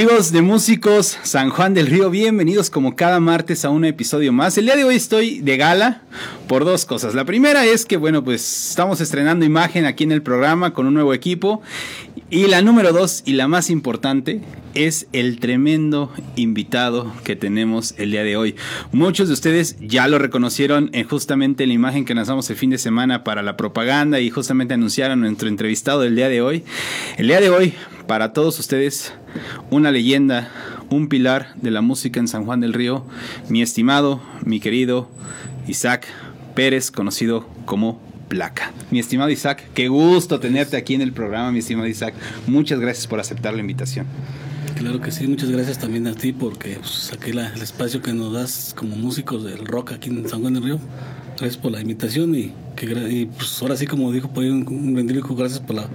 [0.00, 4.56] Amigos de Músicos San Juan del Río, bienvenidos como cada martes a un episodio más.
[4.56, 6.00] El día de hoy estoy de gala
[6.48, 7.14] por dos cosas.
[7.14, 10.94] La primera es que, bueno, pues estamos estrenando imagen aquí en el programa con un
[10.94, 11.60] nuevo equipo.
[12.30, 14.40] Y la número dos, y la más importante,
[14.74, 18.56] es el tremendo invitado que tenemos el día de hoy.
[18.92, 22.78] Muchos de ustedes ya lo reconocieron en justamente la imagen que lanzamos el fin de
[22.78, 26.64] semana para la propaganda y justamente anunciaron nuestro entrevistado del día de hoy.
[27.16, 27.74] El día de hoy,
[28.06, 29.12] para todos ustedes,
[29.70, 30.50] una leyenda,
[30.88, 33.04] un pilar de la música en San Juan del Río,
[33.48, 35.08] mi estimado, mi querido
[35.66, 36.06] Isaac
[36.54, 38.72] Pérez, conocido como placa.
[38.90, 42.14] Mi estimado Isaac, qué gusto tenerte aquí en el programa, mi estimado Isaac.
[42.46, 44.06] Muchas gracias por aceptar la invitación.
[44.80, 48.32] Claro que sí, muchas gracias también a ti porque pues, aquí el espacio que nos
[48.32, 50.80] das como músicos del rock aquí en San Juan del Río.
[51.40, 55.60] Gracias por la invitación y, que, pues ahora sí como dijo pues, un, un gracias
[55.60, 55.88] por la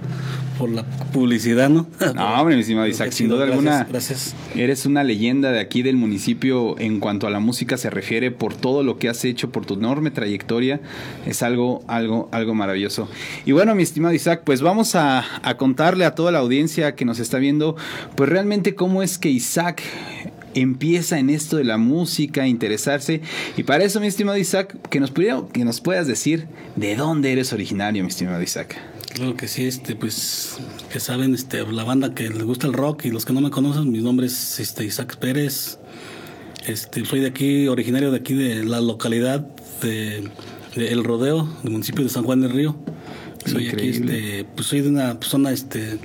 [0.58, 1.86] por la publicidad, ¿no?
[2.14, 3.84] No, hombre, mi estimado Isaac, sin duda alguna.
[3.88, 4.34] Gracias.
[4.56, 8.54] Eres una leyenda de aquí del municipio en cuanto a la música se refiere por
[8.54, 10.80] todo lo que has hecho, por tu enorme trayectoria.
[11.26, 13.08] Es algo, algo, algo maravilloso.
[13.44, 17.04] Y bueno, mi estimado Isaac, pues vamos a, a contarle a toda la audiencia que
[17.04, 17.76] nos está viendo,
[18.16, 19.82] pues realmente cómo es que Isaac
[20.56, 23.20] empieza en esto de la música a interesarse.
[23.56, 27.32] Y para eso, mi estimado Isaac, que nos, pudiera, que nos puedas decir de dónde
[27.32, 28.76] eres originario, mi estimado Isaac.
[29.14, 30.58] Claro que sí, este, pues,
[30.92, 33.50] que saben, este, la banda que les gusta el rock y los que no me
[33.50, 35.78] conocen, mi nombre es este, Isaac Pérez.
[36.66, 39.40] Este, soy de aquí, originario de aquí de la localidad
[39.80, 40.28] de,
[40.74, 42.76] El Rodeo, del municipio de San Juan del Río.
[43.46, 45.98] Soy aquí, este, pues soy de una zona este,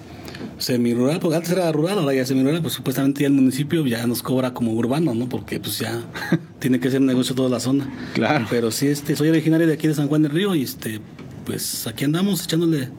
[0.62, 4.22] semi-rural, porque antes era rural, ahora ya semi-rural, pues supuestamente ya el municipio ya nos
[4.22, 5.28] cobra como urbano, ¿no?
[5.28, 6.02] Porque pues ya
[6.60, 7.90] tiene que ser negocio toda la zona.
[8.14, 8.46] Claro.
[8.50, 11.02] Pero sí, este, soy originario de aquí de San Juan del Río y este,
[11.46, 12.90] pues aquí andamos echándole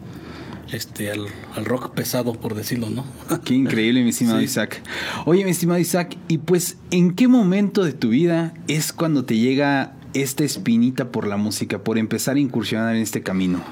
[0.73, 1.29] este al,
[1.65, 3.05] rock pesado, por decirlo, ¿no?
[3.45, 4.83] Qué increíble, mi estimado Isaac.
[5.25, 9.39] Oye, mi estimado Isaac, y pues, ¿en qué momento de tu vida es cuando te
[9.39, 13.63] llega esta espinita por la música, por empezar a incursionar en este camino?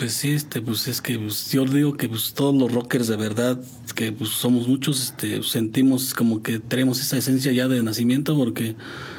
[0.00, 3.16] Pues sí, este, pues es que pues, yo digo que pues, todos los rockers de
[3.16, 3.60] verdad,
[3.94, 8.76] que pues, somos muchos, este, sentimos como que tenemos esa esencia ya de nacimiento, porque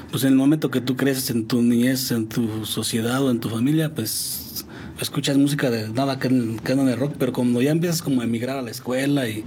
[0.09, 3.40] pues en el momento que tú creces en tu niñez, en tu sociedad o en
[3.40, 4.66] tu familia, pues
[5.00, 6.30] escuchas música de nada que,
[6.64, 9.46] que no de rock, pero cuando ya empiezas como a emigrar a la escuela y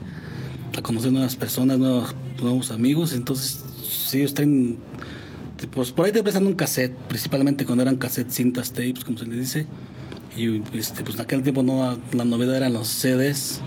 [0.79, 4.77] a conocer nuevas personas, nuevos, nuevos amigos, entonces sí, están,
[5.73, 9.27] pues por ahí te prestan un cassette, principalmente cuando eran cassette, cintas, tapes, como se
[9.27, 9.67] le dice,
[10.37, 13.61] y este, pues en aquel tiempo no, la novedad eran los CDs,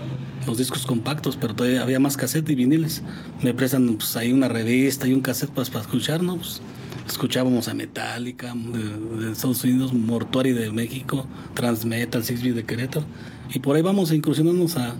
[0.46, 3.02] los discos compactos, pero todavía había más cassette y viniles.
[3.42, 6.36] Me prestan pues ahí una revista y un cassette pues, para escuchar, ¿no?
[6.36, 6.60] Pues,
[7.06, 13.06] escuchábamos a Metallica de, Estados Unidos, Mortuary de México, Transmetal, Six de Querétaro.
[13.52, 14.94] Y por ahí vamos a incursionarnos a,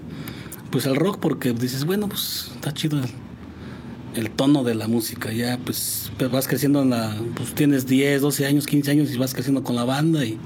[0.70, 3.00] pues al rock porque dices, bueno, pues está chido
[4.14, 5.32] el, tono de la música.
[5.32, 9.34] Ya pues vas creciendo en la, pues tienes 10, 12 años, 15 años y vas
[9.34, 10.38] creciendo con la banda y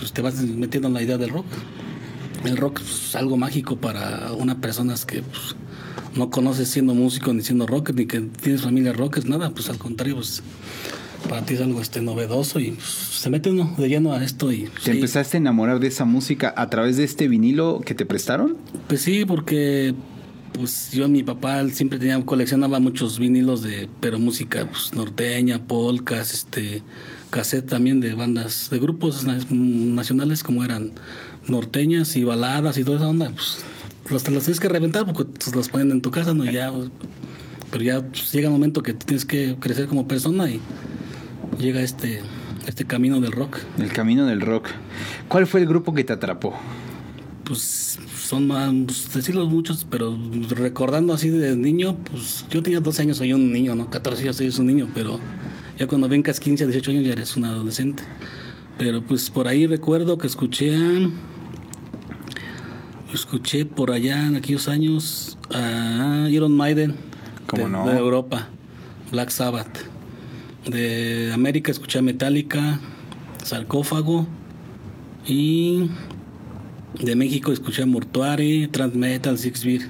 [0.00, 1.46] pues te vas metiendo en la idea del rock.
[2.44, 5.54] El rock pues, es algo mágico para una persona que pues,
[6.16, 9.78] no conoces siendo músico ni siendo rocker, ni que tienes familia rockers, nada, pues al
[9.78, 10.42] contrario, pues
[11.28, 14.50] para ti es algo este novedoso y pues, se mete uno de lleno a esto
[14.50, 18.06] y ¿Te empezaste a enamorar de esa música a través de este vinilo que te
[18.06, 18.56] prestaron?
[18.88, 19.94] Pues sí, porque
[20.52, 26.32] pues yo mi papá siempre tenía coleccionaba muchos vinilos de pero música pues, norteña, polcas,
[26.32, 26.82] este
[27.30, 30.92] cassette también de bandas de grupos nacionales como eran
[31.46, 33.64] norteñas y baladas y toda esa onda, pues
[34.10, 36.44] pues te las tienes que reventar porque te las ponen en tu casa, ¿no?
[36.44, 36.72] Y ya,
[37.70, 40.60] pero ya pues, llega un momento que tienes que crecer como persona y
[41.58, 42.20] llega este,
[42.66, 43.58] este camino del rock.
[43.78, 44.68] El camino del rock.
[45.28, 46.54] ¿Cuál fue el grupo que te atrapó?
[47.44, 50.18] Pues son más, pues, decirlos muchos, pero
[50.50, 53.90] recordando así de niño, pues yo tenía 12 años, soy un niño, ¿no?
[53.90, 55.20] 14 años soy un niño, pero
[55.80, 58.02] ya cuando vengas 15 a 18 años ya eres un adolescente.
[58.76, 61.10] Pero pues por ahí recuerdo que escuché a
[63.14, 66.96] escuché por allá en aquellos años a Iron Maiden
[67.52, 68.48] de, de, Europa,
[69.10, 69.78] Black Sabbath.
[70.66, 72.78] De América escuché a Metallica,
[73.42, 74.26] Sarcófago
[75.26, 75.88] y
[77.02, 79.88] de México escuché a Mortuary, Transmetal, Six Beer.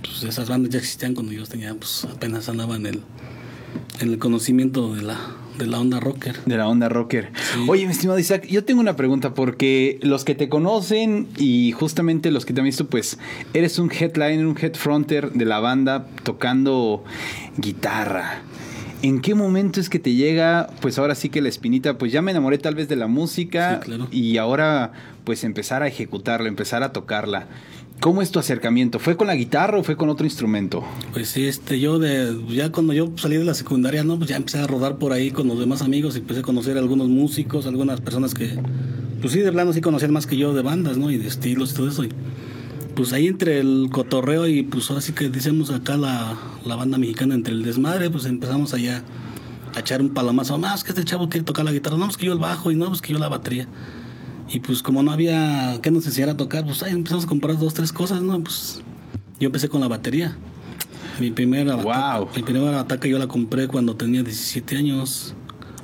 [0.00, 3.02] Pues esas bandas ya existían cuando yo tenía, pues apenas andaba en el,
[4.00, 5.18] en el conocimiento de la,
[5.58, 6.36] de la onda rocker.
[6.46, 7.30] De la onda rocker.
[7.68, 12.30] Oye, mi estimado Isaac, yo tengo una pregunta porque los que te conocen y justamente
[12.30, 13.18] los que te han visto, pues
[13.54, 17.04] eres un headliner, un headfronter de la banda tocando
[17.56, 18.42] guitarra.
[19.02, 22.22] ¿En qué momento es que te llega, pues ahora sí que la espinita, pues ya
[22.22, 24.08] me enamoré tal vez de la música Sí, claro.
[24.12, 24.92] y ahora
[25.24, 27.46] pues empezar a ejecutarla, empezar a tocarla?
[28.02, 28.98] ¿Cómo es tu acercamiento?
[28.98, 30.82] ¿Fue con la guitarra o fue con otro instrumento?
[31.12, 34.18] Pues sí, este, yo de, ya cuando yo salí de la secundaria, ¿no?
[34.18, 36.76] Pues ya empecé a rodar por ahí con los demás amigos y empecé a conocer
[36.76, 38.58] a algunos músicos, algunas personas que,
[39.20, 41.12] pues sí, de plano sí conocían más que yo de bandas, ¿no?
[41.12, 42.02] Y de estilos y todo eso.
[42.02, 42.08] Y
[42.96, 46.98] pues ahí entre el cotorreo y pues ahora sí que decimos acá la, la banda
[46.98, 49.04] mexicana, entre el desmadre, pues empezamos allá
[49.76, 50.58] a echar un palomazo.
[50.58, 52.74] Más que este chavo quiere tocar la guitarra, no, pues que yo el bajo y
[52.74, 53.68] no, pues que yo la batería.
[54.52, 57.58] Y pues como no había que nos enseñara a tocar, pues ahí empezamos a comprar
[57.58, 58.38] dos, tres cosas, ¿no?
[58.42, 58.82] Pues
[59.40, 60.36] yo empecé con la batería.
[61.20, 62.28] Mi primera bataca, Wow.
[62.36, 65.34] mi primera bataca yo la compré cuando tenía 17 años,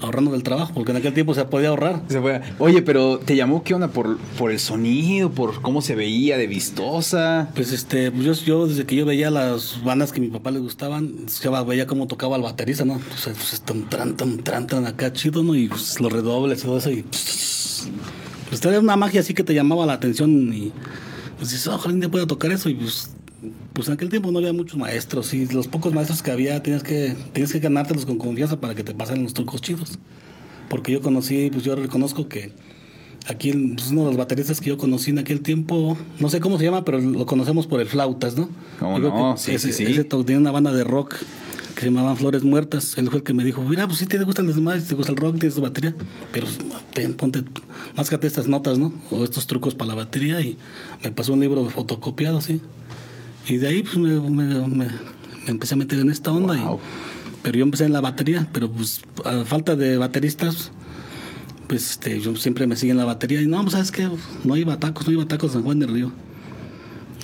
[0.03, 2.03] ahorrando del trabajo, porque en aquel tiempo se podía ahorrar.
[2.09, 3.89] Se fue- Oye, pero ¿te llamó qué onda?
[3.89, 5.31] ¿Por, por el sonido?
[5.31, 7.51] ¿Por cómo se veía de vistosa?
[7.55, 10.51] Pues este, pues yo, yo desde que yo veía las bandas que a mi papá
[10.51, 12.95] le gustaban, ya veía cómo tocaba el baterista, ¿no?
[12.95, 15.55] O sea, pues tan, tan, tan, tan, tan acá chido, ¿no?
[15.55, 17.05] Y pues, los redobles y todo eso, y
[18.49, 20.73] pues era una magia así que te llamaba la atención y
[21.37, 23.11] pues dices, ojalá un día pueda tocar eso y pues
[23.73, 26.83] pues en aquel tiempo no había muchos maestros y los pocos maestros que había tenías
[26.83, 29.99] que tenías que ganártelos con confianza para que te pasaran los trucos chidos.
[30.69, 32.53] Porque yo conocí, pues yo reconozco que
[33.29, 36.59] aquí pues, uno de los bateristas que yo conocí en aquel tiempo, no sé cómo
[36.59, 38.49] se llama, pero lo conocemos por el flautas, ¿no?
[38.79, 39.35] ¿Cómo no?
[39.35, 39.93] que Sí, ese, sí, sí.
[39.93, 41.15] ese tenía una banda de rock
[41.79, 42.99] que se llamaban Flores Muertas.
[42.99, 45.13] Él fue el que me dijo, mira, pues si te gustan las demás, te gusta
[45.13, 45.95] el rock, tienes batería,
[46.33, 46.49] pero
[46.93, 47.45] ten, ponte,
[47.97, 48.93] máscate estas notas, ¿no?
[49.13, 50.59] O estos trucos para la batería y
[51.05, 52.61] me pasó un libro fotocopiado, sí.
[53.47, 54.91] Y de ahí pues me, me- me- me
[55.47, 56.57] empecé a meter en esta onda.
[56.57, 56.81] y- Wow.
[57.43, 60.73] pero yo empecé en la batería, pero pues a falta de bateristas,
[61.69, 64.09] pues este, yo siempre me sigue en la batería y no, pues sabes que
[64.45, 66.11] no hay batacos, no hay batacos en Juan del Río.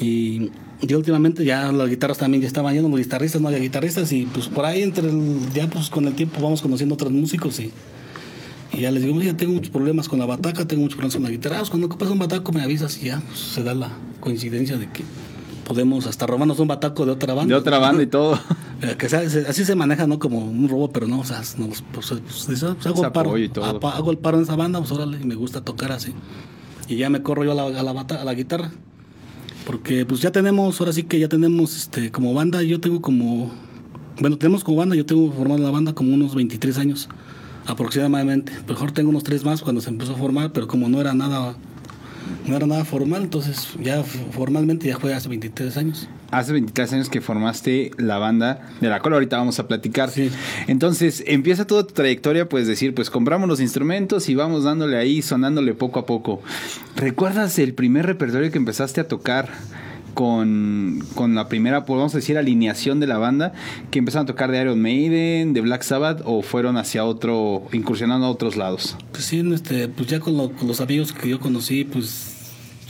[0.00, 0.50] Y
[0.86, 4.26] yo últimamente ya las guitarras también ya estaban llenos de guitarristas, no había guitarristas y
[4.26, 7.70] pues por ahí entre el- ya pues con el tiempo vamos conociendo otros músicos y,
[8.72, 11.22] y ya les digo, mira, tengo muchos problemas con la bataca, tengo muchos problemas con
[11.24, 13.90] la guitarra, pues, cuando ocupas un bataco me avisas y ya pues, se da la
[14.20, 15.04] coincidencia de que
[15.66, 17.54] podemos hasta robarnos un bataco de otra banda.
[17.54, 18.38] De otra banda y todo.
[18.82, 20.18] Eh, Que sea- se- así se maneja, ¿no?
[20.18, 22.06] Como un robo, pero no, o sea, no, pues, pues,
[22.46, 23.38] pues, ah, pues, hago el paro.
[23.38, 23.64] y todo.
[23.88, 26.12] hago el paro en esa banda, pues órale, y me gusta tocar así.
[26.88, 28.72] Y ya me corro yo a la, a la, bata- a la guitarra.
[29.66, 33.50] Porque pues ya tenemos, ahora sí que ya tenemos este como banda, yo tengo como,
[34.20, 37.08] bueno, tenemos como banda, yo tengo formado la banda como unos 23 años
[37.66, 38.52] aproximadamente.
[38.68, 41.56] Mejor tengo unos tres más cuando se empezó a formar, pero como no era nada,
[42.46, 46.08] no era nada formal, entonces ya formalmente ya fue hace 23 años.
[46.34, 50.10] Hace 23 años que formaste la banda de la cual ahorita vamos a platicar.
[50.10, 50.30] Sí.
[50.66, 55.22] Entonces, empieza toda tu trayectoria, pues decir, pues compramos los instrumentos y vamos dándole ahí,
[55.22, 56.42] sonándole poco a poco.
[56.96, 59.48] ¿Recuerdas el primer repertorio que empezaste a tocar
[60.14, 63.52] con, con la primera, pues, vamos a decir, alineación de la banda?
[63.90, 68.26] ¿Que empezaron a tocar de Iron Maiden, de Black Sabbath o fueron hacia otro, incursionando
[68.26, 68.96] a otros lados?
[69.12, 72.33] Pues sí, este, pues ya con, lo- con los amigos que yo conocí, pues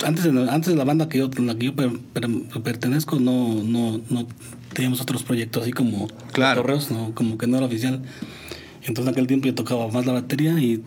[0.05, 4.01] antes antes de la banda que yo, la que yo per- per- pertenezco, no, no,
[4.11, 4.27] no
[4.73, 6.63] teníamos otros proyectos así como Claro.
[6.91, 8.03] no, como que no era oficial.
[8.83, 10.83] Entonces en aquel tiempo yo tocaba más la batería y,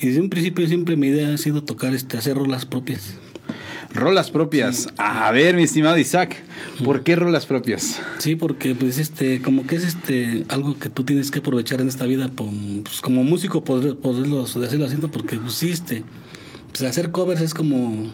[0.00, 3.14] y desde un principio siempre mi idea ha sido tocar, este, hacer rolas propias.
[3.94, 4.88] Rolas propias.
[4.96, 6.36] A ver, mi estimado Isaac,
[6.82, 8.00] ¿por qué rolas propias?
[8.18, 11.88] Sí, porque pues este, como que es este algo que tú tienes que aprovechar en
[11.88, 14.46] esta vida, pues, como músico poder, poderlo
[14.98, 15.08] ¿no?
[15.10, 16.04] porque pues sí, este,
[16.70, 18.06] pues hacer covers es como,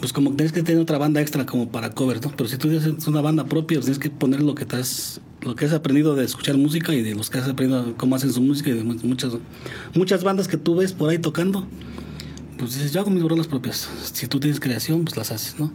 [0.00, 2.32] pues como tienes que tener otra banda extra como para covers, ¿no?
[2.36, 5.54] Pero si tú tienes una banda propia, pues tienes que poner lo que has, lo
[5.54, 8.40] que has aprendido de escuchar música y de los que has aprendido cómo hacen su
[8.40, 9.32] música y de mu- muchas,
[9.94, 11.66] muchas bandas que tú ves por ahí tocando,
[12.58, 13.88] pues dices, yo hago mis rolas propias.
[14.12, 15.70] Si tú tienes creación, pues las haces, ¿no?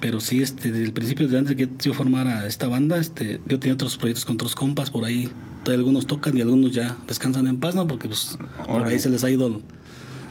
[0.00, 3.40] Pero sí, este, desde el principio, desde antes de que yo formara esta banda, este,
[3.48, 5.28] yo tenía otros proyectos con otros compas por ahí.
[5.64, 7.86] Todavía algunos tocan y algunos ya descansan en paz, ¿no?
[7.88, 9.60] Porque pues por ahí se les ha ido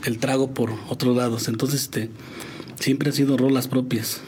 [0.06, 1.50] el trago por otros lados.
[1.50, 2.10] Entonces, este,
[2.80, 4.22] siempre ha sido rolas propias.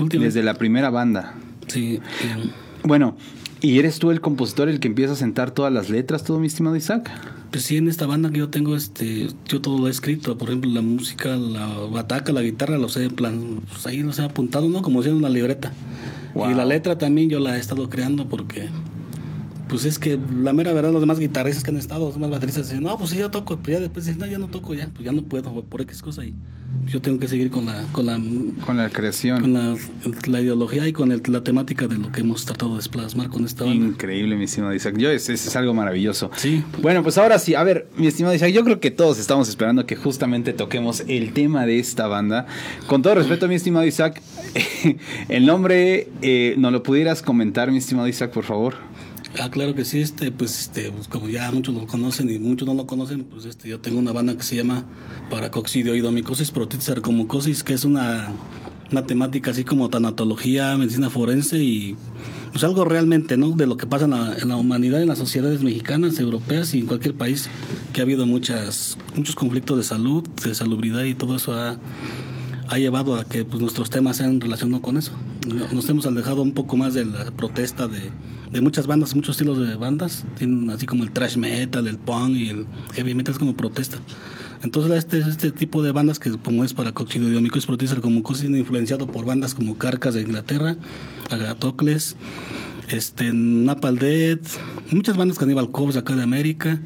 [0.00, 1.34] Últimamente, Desde la primera banda.
[1.66, 2.50] sí, eh,
[2.84, 3.16] Bueno,
[3.60, 6.46] ¿y eres tú el compositor el que empieza a sentar todas las letras, todo mi
[6.46, 7.10] estimado Isaac?
[7.50, 10.36] pues sí, en esta banda que yo tengo, este, yo todo lo he escrito.
[10.36, 14.22] Por ejemplo, la música, la bataca, la guitarra, los he plan, pues ahí los he
[14.22, 14.82] apuntado, ¿no?
[14.82, 15.72] Como si en una libreta.
[16.34, 16.50] Wow.
[16.50, 18.68] Y la letra también yo la he estado creando porque,
[19.68, 22.68] pues es que la mera verdad, los demás guitarristas que han estado, los demás bateristas
[22.68, 24.88] dicen, no, pues sí, yo toco, pero ya después dicen, no, ya no toco, ya,
[24.92, 26.24] pues ya no puedo, por X cosa.
[26.24, 26.34] Y
[26.86, 28.20] yo tengo que seguir con la, con la,
[28.66, 29.40] Con la creación.
[29.40, 29.76] con la,
[30.26, 33.44] la ideología y con el- la temática de lo que hemos tratado de plasmar con
[33.44, 33.86] esta banda.
[33.86, 34.96] Increíble, mi estimado Isaac.
[34.98, 36.30] Yo, es, es algo maravilloso.
[36.36, 36.62] Sí.
[36.82, 39.86] Bueno, pues ahora sí, a ver, mi estimado Isaac, yo creo que todos estamos esperando
[39.86, 42.46] que justamente toquemos el tema de esta banda.
[42.86, 44.20] Con todo respeto, mi estimado Isaac,
[45.28, 48.74] el nombre, eh, ¿no lo pudieras comentar, mi estimado Isaac, por favor?
[49.40, 52.66] Ah, claro que sí, este, pues, este, pues, como ya muchos lo conocen y muchos
[52.66, 54.84] no lo conocen, pues, este, yo tengo una banda que se llama
[55.30, 58.32] Paracoxidioidomicosis Protitis Sarcomucosis, que es una,
[58.90, 61.96] una temática así como tanatología, medicina forense y,
[62.50, 63.50] pues, algo realmente, ¿no?
[63.50, 66.80] De lo que pasa en la, en la humanidad, en las sociedades mexicanas, europeas y
[66.80, 67.48] en cualquier país,
[67.92, 71.78] que ha habido muchas, muchos conflictos de salud, de salubridad y todo eso ha
[72.68, 75.12] ha llevado a que pues, nuestros temas sean relacionados con eso.
[75.72, 78.10] Nos hemos alejado un poco más de la protesta de,
[78.50, 82.36] de muchas bandas, muchos estilos de bandas, tienen así como el thrash metal, el punk
[82.36, 83.98] y el heavy metal es como protesta.
[84.62, 89.06] Entonces este, este tipo de bandas que como es para Coxidoidomicos Protester como cosas influenciado
[89.06, 90.76] por bandas como Carcas de Inglaterra,
[91.30, 92.16] Agatocles,
[92.90, 94.40] este, Napal Dead,
[94.90, 96.80] muchas bandas Cannibal Corpse acá de América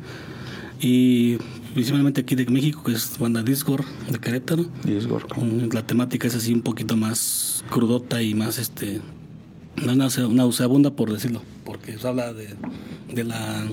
[0.80, 1.38] y
[1.72, 4.66] principalmente aquí de México, que es banda Discord de Querétaro.
[4.84, 5.24] Discord.
[5.72, 9.00] La temática es así un poquito más crudota y más este
[9.82, 12.54] una nauseabunda por decirlo, porque se habla de,
[13.12, 13.64] de la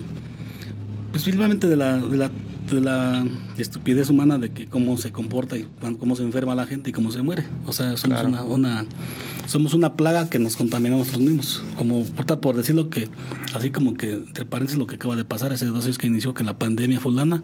[1.12, 2.32] principalmente de la, de la
[2.75, 3.25] de la
[3.58, 5.68] estupidez humana de que cómo se comporta y
[6.00, 7.46] cómo se enferma la gente y cómo se muere.
[7.66, 8.86] O sea, somos una, una,
[9.48, 11.63] somos una plaga que nos contaminamos nosotros mismos.
[11.78, 12.06] Como
[12.42, 13.10] por decirlo que,
[13.54, 16.34] así como que entre paréntesis lo que acaba de pasar hace dos años que inició
[16.34, 17.44] que la pandemia fulana.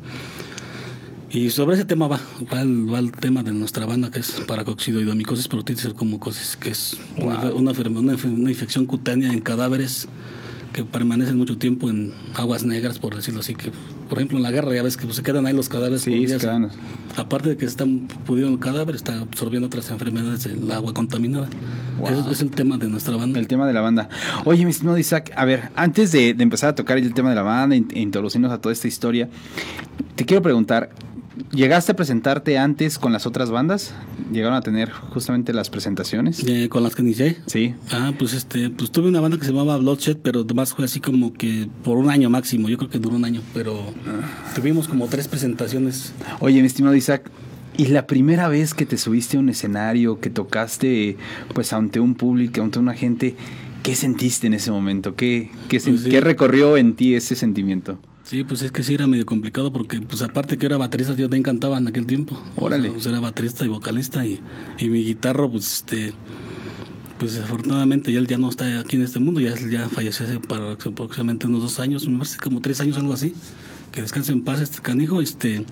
[1.31, 2.19] Y sobre ese tema va,
[2.53, 2.61] va
[2.99, 7.73] el, tema de nuestra banda que es paracoxidoidomicosis protitis como cosas que es una, una,
[7.73, 10.07] una infección cutánea en cadáveres
[10.75, 13.71] que permanecen mucho tiempo en aguas negras, por decirlo así, que
[14.09, 16.01] por ejemplo en la guerra ya ves que pues, se quedan ahí los cadáveres.
[16.01, 16.69] Sí, se quedan.
[17.15, 21.47] Aparte de que están pudiendo el cadáver, está absorbiendo otras enfermedades el agua contaminada.
[21.97, 22.29] Wow.
[22.29, 23.39] es el tema de nuestra banda.
[23.39, 24.09] El tema de la banda.
[24.43, 27.35] Oye, mi estimado Isaac, a ver, antes de, de empezar a tocar el tema de
[27.35, 29.29] la banda, introducirnos a toda esta historia,
[30.15, 30.89] te quiero preguntar,
[31.51, 33.93] ¿Llegaste a presentarte antes con las otras bandas?
[34.31, 36.43] ¿Llegaron a tener justamente las presentaciones?
[36.47, 37.37] Eh, ¿Con las que inicié?
[37.45, 37.75] Sí.
[37.91, 41.01] Ah, pues este, pues tuve una banda que se llamaba Bloodshed, pero además fue así
[41.01, 43.93] como que por un año máximo, yo creo que duró un año, pero
[44.55, 46.13] tuvimos como tres presentaciones.
[46.39, 47.29] Oye, mi estimado Isaac,
[47.77, 51.17] ¿y la primera vez que te subiste a un escenario, que tocaste
[51.53, 53.35] pues ante un público, ante una gente,
[53.83, 55.15] qué sentiste en ese momento?
[55.15, 57.99] ¿Qué, qué, pues ¿qué recorrió en ti ese sentimiento?
[58.25, 61.29] Sí, pues es que sí era medio complicado porque, pues aparte que era baterista, yo
[61.29, 62.41] te encantaba en aquel tiempo.
[62.55, 62.89] Órale.
[62.89, 64.41] pues era baterista y vocalista y,
[64.79, 66.11] y mi guitarro, pues este,
[67.19, 70.39] pues afortunadamente ya él ya no está aquí en este mundo, ya, ya falleció hace
[70.39, 73.35] para aproximadamente unos dos años, me parece como tres años, algo así.
[73.91, 75.63] Que descanse en paz este canijo, este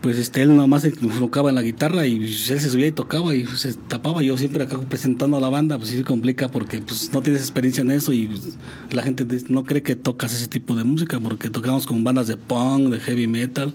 [0.00, 3.34] pues este, él nomás se enfocaba en la guitarra y él se subía y tocaba
[3.34, 4.22] y se tapaba.
[4.22, 7.42] Yo siempre acá presentando a la banda, pues sí se complica porque pues no tienes
[7.42, 8.30] experiencia en eso y
[8.90, 12.36] la gente no cree que tocas ese tipo de música porque tocamos con bandas de
[12.36, 13.74] punk, de heavy metal,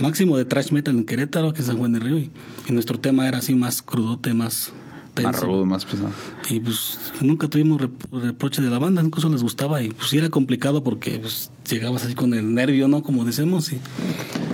[0.00, 2.18] máximo de thrash metal en Querétaro, que es San Juan de Río.
[2.18, 2.30] Y,
[2.68, 4.72] y nuestro tema era así más crudote, más
[5.20, 6.10] más rudo, más pesado.
[6.48, 10.30] Y pues nunca tuvimos reproche de la banda, incluso les gustaba y pues sí era
[10.30, 13.02] complicado porque pues, llegabas así con el nervio, ¿no?
[13.02, 13.78] Como decimos y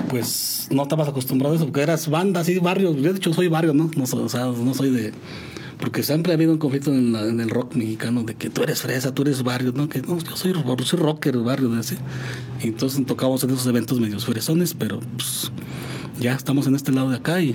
[0.08, 3.74] pues no estabas acostumbrado a eso porque eras banda, así barrio, de hecho soy barrio,
[3.74, 3.90] ¿no?
[3.96, 5.12] no o sea, no soy de...
[5.78, 8.82] Porque siempre ha habido un conflicto en, en, el rock mexicano de que tú eres
[8.82, 9.88] fresa, tú eres barrio, ¿no?
[9.88, 11.98] Que no, yo soy, soy rocker, barrio, de ese.
[12.60, 15.52] Y entonces tocamos en esos eventos medios fresones, pero pues
[16.18, 17.54] ya estamos en este lado de acá y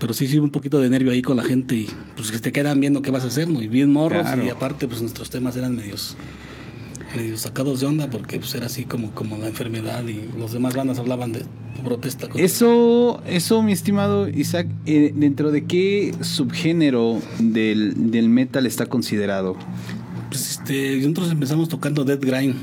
[0.00, 2.52] pero sí sí un poquito de nervio ahí con la gente y pues que te
[2.52, 3.62] quedan viendo qué vas a hacer, ¿no?
[3.62, 6.16] Y bien morros y aparte pues nuestros temas eran medios
[7.16, 10.74] medios sacados de onda porque pues era así como como la enfermedad y los demás
[10.74, 11.44] bandas hablaban de
[11.84, 12.28] protesta.
[12.34, 19.56] Eso eso mi estimado Isaac, eh, dentro de qué subgénero del, del metal está considerado?
[20.28, 22.54] Pues este, nosotros empezamos tocando dead grind,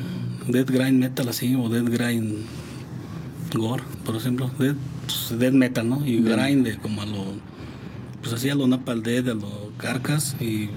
[0.48, 2.38] dead grind metal así o dead grind
[3.54, 4.76] gore, por ejemplo, dead
[5.14, 6.06] pues, death metal, ¿no?
[6.06, 7.26] Y grind de como a lo,
[8.22, 10.70] pues así a lo Napal Dead, a lo Carcas y,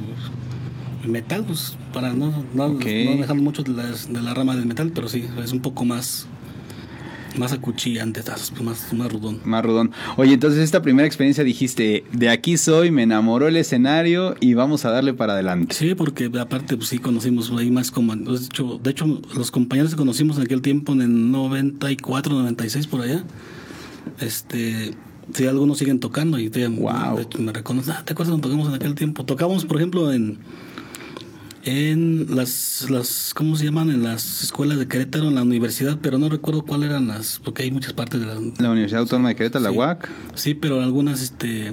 [1.07, 4.93] metal, pues para no, no, no dejar mucho de la, de la rama del metal,
[4.95, 6.29] pero sí, es un poco más
[7.39, 8.23] más acuchillante,
[8.63, 9.41] más, más rudón.
[9.45, 9.91] Más rudón.
[10.17, 14.85] Oye, entonces esta primera experiencia dijiste, de aquí soy, me enamoró el escenario y vamos
[14.85, 15.75] a darle para adelante.
[15.75, 19.93] Sí, porque aparte pues sí conocimos ahí más como, de hecho, de hecho los compañeros
[19.93, 23.25] que conocimos en aquel tiempo en el 94, 96 por allá,
[24.21, 24.95] este,
[25.33, 27.19] sí, algunos siguen tocando y te, wow.
[27.39, 29.25] me reconocen, ah, ¿te acuerdas cuando tocamos en aquel tiempo?
[29.25, 30.39] Tocamos, por ejemplo, en
[31.65, 33.91] en las, las, ¿cómo se llaman?
[33.91, 37.63] En las escuelas de Querétaro, en la universidad, pero no recuerdo cuáles eran las, porque
[37.63, 38.35] hay muchas partes de la...
[38.59, 40.09] La Universidad Autónoma de Querétaro, la UAC.
[40.35, 41.73] Sí, pero algunas, este...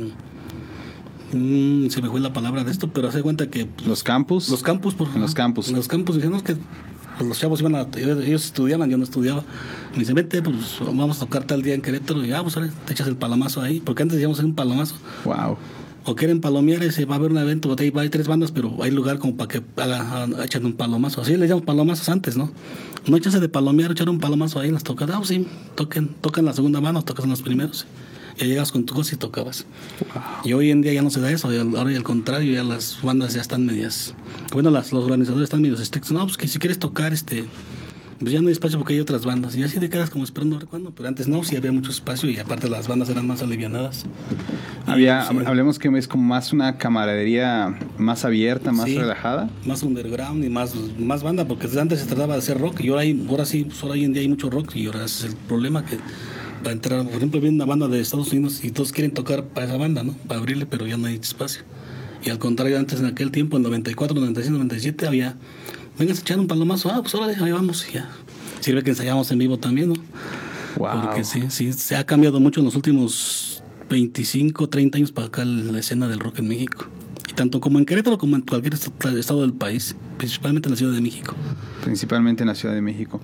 [1.33, 3.67] Mm, se me fue la palabra de esto, pero hace cuenta que...
[3.85, 4.49] Los campus.
[4.49, 5.69] Los campus, por En los campus.
[5.69, 6.55] En los campus, dijeron que
[7.19, 7.87] pues, los chavos iban a...
[7.95, 9.43] Ellos estudiaban, yo no estudiaba.
[9.93, 12.25] Me dicen, vete, pues vamos a tocar tal día en Querétaro.
[12.25, 14.95] Y, ah, pues te echas el palamazo ahí, porque antes íbamos a hacer un palamazo.
[15.25, 15.57] Wow
[16.05, 18.81] o quieren palomear, ese va a haber un evento, ahí va, hay tres bandas, pero
[18.81, 21.21] hay lugar como para que haga, echen un palomazo.
[21.21, 22.51] Así le llamamos palomazos antes, ¿no?
[23.05, 25.15] No chance de palomear, echar un palomazo ahí en las tocadas.
[25.15, 27.85] Ah, sí, toquen, tocan la segunda mano, tocas en los primeros.
[28.39, 29.65] Ya llegas con tu cosa y tocabas.
[30.45, 33.33] Y hoy en día ya no se da eso, ahora al contrario, ya las bandas
[33.33, 34.13] ya están medias.
[34.53, 36.13] Bueno, las, los organizadores están medios estrictos.
[36.13, 37.45] No, pues que si quieres tocar, este
[38.19, 39.55] pues ya no hay espacio porque hay otras bandas.
[39.55, 40.91] Y así te quedas como esperando a ver cuándo.
[40.91, 44.05] Pero antes no, sí había mucho espacio y aparte las bandas eran más alivianadas.
[44.85, 49.49] Había, hablemos que es como más una camaradería más abierta, más relajada.
[49.65, 53.01] Más underground y más, más banda, porque antes se trataba de hacer rock y ahora,
[53.01, 55.39] hay, ahora sí, pues hoy en día hay mucho rock y ahora ese es el
[55.39, 55.97] problema que
[56.59, 59.67] para entrar, por ejemplo, viene una banda de Estados Unidos y todos quieren tocar para
[59.67, 60.13] esa banda, ¿no?
[60.27, 61.63] Para abrirle, pero ya no hay espacio.
[62.23, 65.35] Y al contrario, antes en aquel tiempo, en 94, 96, 97, había
[65.97, 68.09] vengas a echar un palomazo, ah, pues ahora ahí vamos y ya.
[68.61, 69.95] Sirve que ensayamos en vivo también, ¿no?
[70.77, 71.01] Wow.
[71.03, 75.45] Porque sí, sí, se ha cambiado mucho en los últimos 25, 30 años para acá
[75.45, 76.85] la escena del rock en México.
[77.39, 80.99] Tanto como en Querétaro como en cualquier estado del país, principalmente en la Ciudad de
[80.99, 81.37] México.
[81.81, 83.21] Principalmente en la Ciudad de México.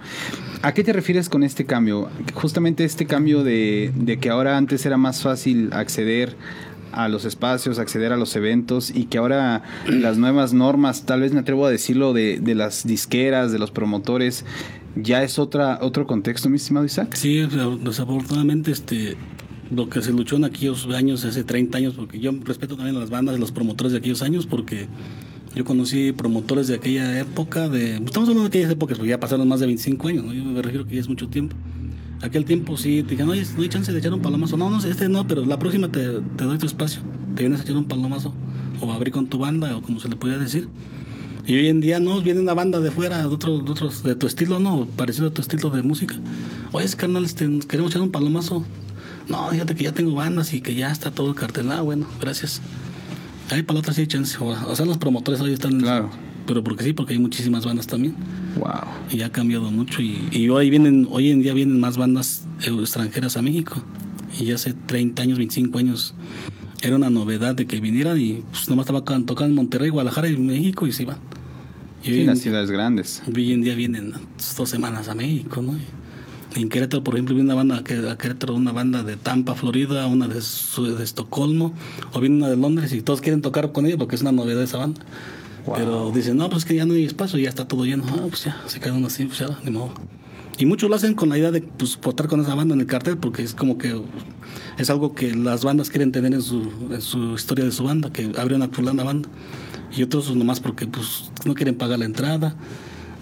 [0.62, 2.08] ¿A qué te refieres con este cambio?
[2.34, 6.38] Justamente este cambio de, de que ahora antes era más fácil acceder
[6.94, 11.34] a los espacios, acceder a los eventos y que ahora las nuevas normas, tal vez
[11.34, 14.46] me atrevo a decirlo, de, de las disqueras, de los promotores,
[14.96, 17.14] ya es otra otro contexto, mi estimado Isaac.
[17.16, 17.46] Sí,
[17.84, 19.18] desafortunadamente este
[19.72, 23.00] lo que se luchó en aquellos años, hace 30 años, porque yo respeto también a
[23.00, 24.88] las bandas de los promotores de aquellos años, porque
[25.56, 29.48] yo conocí promotores de aquella época, de estamos hablando de aquellas épocas, porque ya pasaron
[29.48, 31.56] más de 25 años, yo me refiero que ya es mucho tiempo
[32.26, 34.58] aquel tiempo sí, te dije, no, no hay chance de echar un palomazo.
[34.58, 37.02] No, no este no, pero la próxima te, doy tu espacio.
[37.36, 38.34] Te vienes a echar un palomazo.
[38.82, 40.68] O a abrir con tu banda, o como se le pudiera decir.
[41.46, 44.16] Y hoy en día no, viene una banda de fuera, de otros, de otros, de
[44.16, 44.86] tu estilo, ¿no?
[44.86, 46.16] Parecido a tu estilo de música.
[46.72, 48.66] Oye, carnal, este, queremos echar un palomazo.
[49.28, 51.72] No, fíjate que ya tengo bandas y que ya está todo el cartel.
[51.72, 52.62] Ah, bueno, gracias.
[53.50, 54.38] Ahí para la otra sí hay chance.
[54.40, 55.80] O sea, los promotores hoy están.
[55.80, 56.10] Claro.
[56.46, 58.16] Pero porque sí, porque hay muchísimas bandas también.
[58.58, 58.84] Wow.
[59.12, 60.02] Y ha cambiado mucho.
[60.02, 63.84] Y, hoy vienen, hoy en día vienen más bandas extranjeras a México.
[64.40, 66.14] Y hace 30 años, 25 años,
[66.82, 70.38] era una novedad de que vinieran y pues nomás estaba tocando en Monterrey, Guadalajara y
[70.38, 71.18] México y se iban.
[72.04, 73.24] Y en las ciudades grandes.
[73.34, 74.14] Hoy en día vienen
[74.58, 75.76] dos semanas a México, ¿no?
[76.56, 80.30] En Querétaro, por ejemplo, viene una banda, a Querétaro, una banda de Tampa, Florida, una
[80.30, 81.74] de, de Estocolmo,
[82.14, 84.64] o viene una de Londres y todos quieren tocar con ella porque es una novedad
[84.64, 85.02] esa banda.
[85.76, 88.06] Pero dicen, no, pues que ya no hay espacio, ya está todo lleno.
[88.08, 89.92] Ah, pues ya, se quedan así, pues ya, de modo.
[90.58, 92.88] Y muchos lo hacen con la idea de pues, votar con esa banda en el
[92.88, 94.00] cartel, porque es como que
[94.78, 98.14] es algo que las bandas quieren tener en su, en su historia de su banda,
[98.14, 99.28] que abre una fulana banda.
[99.96, 102.56] Y otros nomás porque pues no quieren pagar la entrada.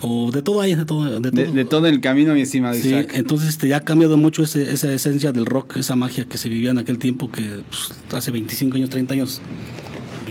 [0.06, 1.20] O de todo hay, de todo.
[1.20, 4.44] De todo, de, todo el camino, mi estimado sí, entonces este, ya ha cambiado mucho
[4.44, 7.94] ese, esa esencia del rock, esa magia que se vivía en aquel tiempo, que pues,
[8.12, 9.42] hace 25 años, 30 años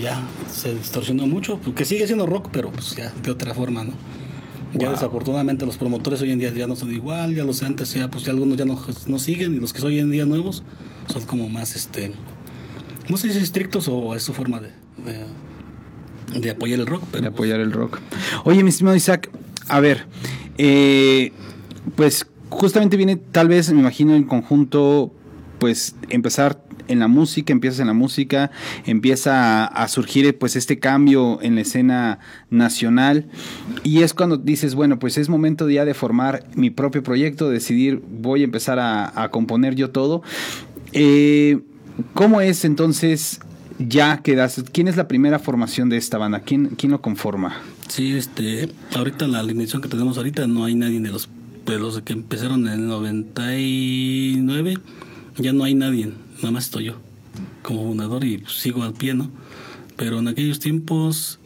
[0.00, 3.92] ya se distorsionó mucho, porque sigue siendo rock, pero pues ya de otra forma, ¿no?
[4.74, 7.92] Ya desafortunadamente los promotores hoy en día ya no son igual, ya los de antes
[7.92, 10.24] ya pues ya algunos ya no, no siguen y los que son hoy en día
[10.24, 10.62] nuevos
[11.12, 12.12] son como más este
[13.08, 14.70] no sé si estrictos o es su forma de,
[16.40, 17.10] de, apoyar el rock.
[17.10, 18.00] de apoyar el rock.
[18.44, 19.28] Oye, mi estimado Isaac,
[19.68, 20.06] a ver,
[20.58, 21.32] eh,
[21.96, 25.12] pues justamente viene tal vez, me imagino, en conjunto,
[25.58, 28.50] pues empezar en la música, empiezas en la música,
[28.84, 32.18] empieza a, surgir pues este cambio en la escena
[32.50, 33.28] nacional
[33.82, 38.02] y es cuando dices, bueno, pues es momento ya de formar mi propio proyecto, decidir,
[38.06, 40.22] voy a empezar a, componer yo todo.
[40.92, 41.60] Eh,
[42.12, 43.40] ¿Cómo es entonces
[43.78, 44.62] ya quedas?
[44.72, 46.40] ¿Quién es la primera formación de esta banda?
[46.40, 47.54] ¿Quién, quién lo conforma?
[47.92, 51.28] Sí, este, ahorita la alineación que tenemos ahorita no hay nadie de los,
[51.66, 54.78] de los que empezaron en el 99,
[55.36, 56.94] ya no hay nadie nada más estoy yo
[57.60, 59.30] como fundador y sigo al pie, ¿no?
[59.98, 61.38] Pero en aquellos tiempos,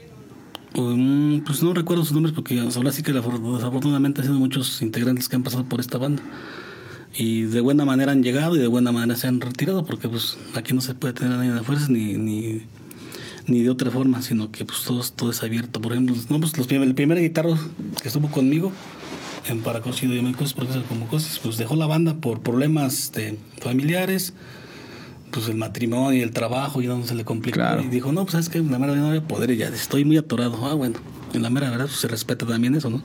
[0.77, 5.29] um, pues no recuerdo sus nombres porque ahora sí que desafortunadamente han sido muchos integrantes
[5.29, 6.23] que han pasado por esta banda.
[7.13, 10.39] Y de buena manera han llegado y de buena manera se han retirado porque pues
[10.55, 12.63] aquí no se puede tener a nadie de fuerzas ni, ni,
[13.47, 15.81] ni de otra forma, sino que pues todo, todo es abierto.
[15.81, 17.59] Por ejemplo, no, pues los el primer guitarro
[18.03, 18.73] que estuvo conmigo
[19.49, 20.21] en Paracosido y
[20.55, 24.35] porque como cosas, pues dejó la banda por problemas este, familiares
[25.31, 27.61] pues el matrimonio y el trabajo y donde se le complicó.
[27.83, 30.05] Y dijo, no, pues sabes que la mera no voy a poder y ya estoy
[30.05, 30.65] muy atorado.
[30.65, 30.99] Ah, bueno,
[31.35, 33.03] en la mera verdad pues, se respeta también eso, ¿no?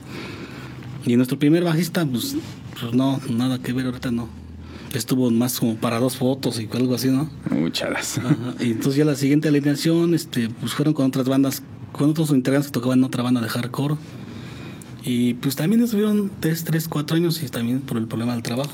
[1.04, 2.36] Y nuestro primer bajista, pues,
[2.80, 4.28] pues no, nada que ver, ahorita no.
[4.94, 7.30] Estuvo más como para dos fotos y algo así, ¿no?
[7.50, 8.20] Muchas.
[8.60, 12.70] Y entonces ya la siguiente alineación, este, pues fueron con otras bandas, con otros integrantes
[12.70, 13.96] que tocaban en otra banda de hardcore.
[15.04, 18.72] Y pues también estuvieron tres, tres, cuatro años y también por el problema del trabajo.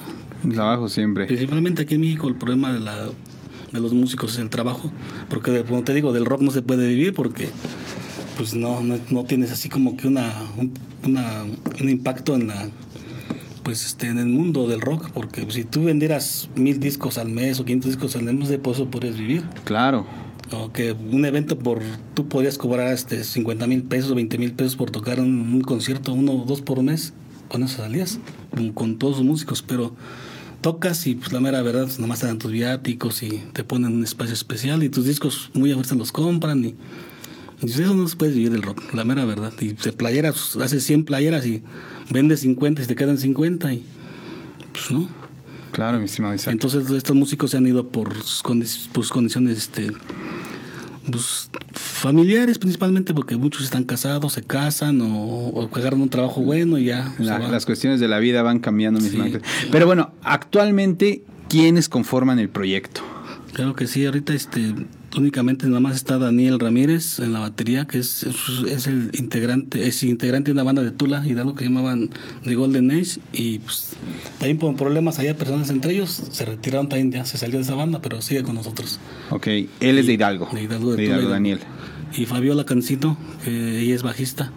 [0.53, 1.27] trabajo siempre.
[1.27, 3.09] Principalmente aquí en México el problema de la
[3.73, 4.91] de los músicos es el trabajo,
[5.29, 7.49] porque como te digo, del rock no se puede vivir porque
[8.37, 10.73] pues no, no, no tienes así como que una, un,
[11.05, 11.43] una,
[11.81, 12.69] un impacto en la
[13.69, 17.61] pues este en el mundo del rock, porque si tú vendieras mil discos al mes
[17.61, 19.45] o 500 discos al mes, de eso podrías vivir.
[19.65, 20.07] Claro.
[20.53, 21.83] O que un evento por,
[22.15, 25.61] tú podrías cobrar este 50 mil pesos o 20 mil pesos por tocar un, un
[25.61, 27.13] concierto, uno o dos por mes,
[27.49, 29.95] con eso salías, con, con todos los músicos, pero
[30.63, 33.93] tocas y pues la mera verdad, pues, nomás te dan tus viáticos y te ponen
[33.93, 36.75] un espacio especial y tus discos muy a veces los compran y,
[37.63, 39.53] y eso no se puede vivir del rock, la mera verdad.
[39.61, 41.63] Y se playeras, haces 100 playeras y
[42.11, 43.85] vendes 50 y te quedan 50 y
[44.73, 45.09] pues no.
[45.73, 46.53] Claro, mi estimado Isaac.
[46.53, 49.93] Entonces estos músicos se han ido por sus, condi- por sus condiciones este,
[51.11, 55.09] pues, familiares principalmente porque muchos están casados, se casan o,
[55.49, 57.15] o agarran un trabajo bueno y ya.
[57.19, 59.19] La- las cuestiones de la vida van cambiando, mi Sí.
[59.71, 63.03] Pero bueno, actualmente, ¿quiénes conforman el proyecto?
[63.53, 64.75] Claro que sí, ahorita este
[65.17, 68.27] únicamente nada más está Daniel Ramírez en la batería, que es,
[68.69, 72.11] es, el integrante, es integrante de una banda de Tula y de algo que llamaban
[72.45, 73.95] The Golden Age, y pues
[74.39, 77.75] también por problemas allá personas entre ellos, se retiraron también ya, se salió de esa
[77.75, 79.01] banda, pero sigue con nosotros.
[79.31, 80.49] Ok, él es de Hidalgo.
[80.53, 81.31] De Hidalgo, de de Tula, Hidalgo.
[81.31, 81.61] Daniel.
[82.15, 84.53] Y Fabiola Cancito, que ella es bajista.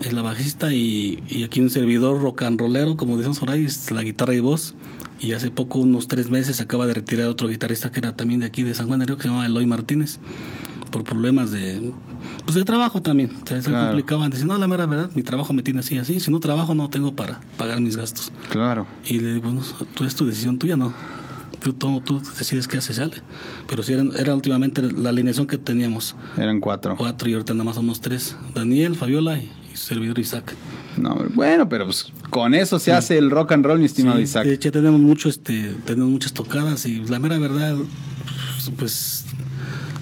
[0.00, 3.64] Es la bajista y, y aquí un servidor rock and rollero, como decimos por ahí,
[3.64, 4.74] es la guitarra y voz.
[5.20, 8.40] Y hace poco, unos tres meses, se acaba de retirar otro guitarrista que era también
[8.40, 10.18] de aquí de San Juan de Río, que se llamaba Eloy Martínez,
[10.92, 11.92] por problemas de,
[12.44, 13.30] pues de trabajo también.
[13.42, 13.88] O sea, se Claro.
[13.88, 14.30] complicaban.
[14.30, 16.20] Dice, no, la mera verdad, mi trabajo me tiene así, así.
[16.20, 18.32] Si no trabajo, no tengo para pagar mis gastos.
[18.50, 18.86] Claro.
[19.06, 19.60] Y le digo, no,
[19.94, 20.94] tú es tu decisión tuya, no.
[21.60, 23.16] Tú, tú, tú decides qué hace, sale.
[23.68, 26.94] Pero sí, era, era últimamente la alineación que teníamos Eran cuatro.
[26.96, 28.36] cuatro y ahorita nada más somos tres.
[28.54, 30.54] Daniel, Fabiola y, y servidor Isaac.
[30.96, 34.24] No, bueno, pero pues con eso se hace el rock and roll, mi estimado Sí,
[34.24, 34.46] Isaac.
[34.46, 37.76] De hecho, tenemos mucho, este, tenemos muchas tocadas y la mera verdad,
[38.76, 39.24] pues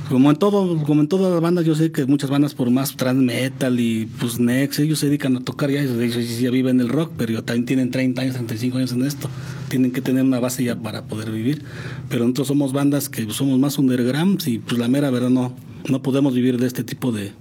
[0.09, 2.96] como en todo, como en todas las bandas, yo sé que muchas bandas por más
[2.96, 6.81] trans metal y pues next, ellos se dedican a tocar ya, ellos, ellos ya viven
[6.81, 9.29] el rock, pero también tienen 30 años, 35 años en esto.
[9.68, 11.64] Tienen que tener una base ya para poder vivir.
[12.09, 15.53] Pero nosotros somos bandas que somos más underground y pues la mera verdad no,
[15.88, 17.33] no podemos vivir de este tipo de,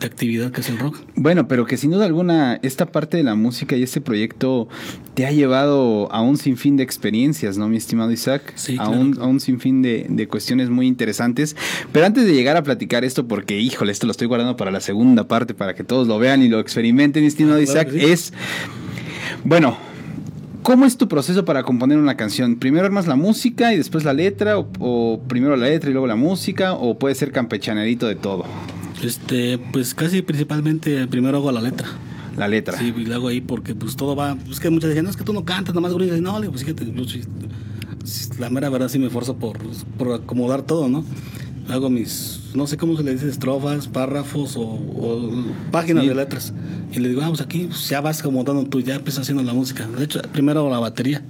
[0.00, 0.98] de actividad que es el rock.
[1.14, 4.68] Bueno, pero que sin duda alguna esta parte de la música y este proyecto
[5.14, 8.52] te ha llevado a un sinfín de experiencias, ¿no, mi estimado Isaac?
[8.56, 9.00] Sí, a, claro.
[9.00, 11.56] un, a un sinfín de, de cuestiones muy interesantes.
[11.92, 14.80] Pero antes de llegar a platicar esto, porque híjole, esto lo estoy guardando para la
[14.80, 17.90] segunda parte, para que todos lo vean y lo experimenten, mi estimado Ah, claro Isaac,
[17.92, 18.04] sí.
[18.12, 18.32] es,
[19.44, 19.78] bueno,
[20.62, 22.56] ¿Cómo es tu proceso para componer una canción?
[22.56, 24.58] ¿Primero armas la música y después la letra?
[24.58, 26.72] ¿O, o primero la letra y luego la música?
[26.72, 28.44] ¿O puede ser campechanerito de todo?
[29.02, 31.88] Este, pues casi principalmente primero hago la letra.
[32.36, 32.78] La letra.
[32.78, 35.16] Sí, y lo hago ahí porque pues todo va, pues que muchas dicen, no, es
[35.16, 36.84] que tú no cantas, nomás gritas, no, pues fíjate,
[38.38, 39.58] la mera verdad sí me esfuerzo por,
[39.98, 41.04] por acomodar todo, ¿no?
[41.68, 45.30] Hago mis, no sé cómo se le dice, estrofas, párrafos o, o
[45.72, 46.08] páginas Sí.
[46.10, 46.52] de letras.
[46.92, 49.86] Y le digo, vamos aquí, pues ya vas acomodando tú, ya empiezas haciendo la música.
[49.88, 51.22] De hecho, primero hago la batería,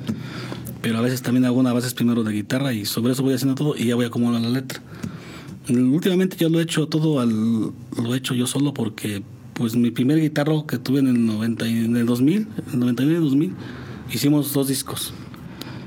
[0.83, 3.55] pero a veces también hago una bases primero de guitarra y sobre eso voy haciendo
[3.55, 4.81] todo y ya voy acomodando la letra.
[5.68, 9.22] Últimamente yo lo he hecho todo al, lo he hecho yo solo porque
[9.55, 12.79] pues mi primer guitarro que tuve en el 90 y en el 2000, en el
[12.79, 13.55] 99 2000
[14.12, 15.12] hicimos dos discos.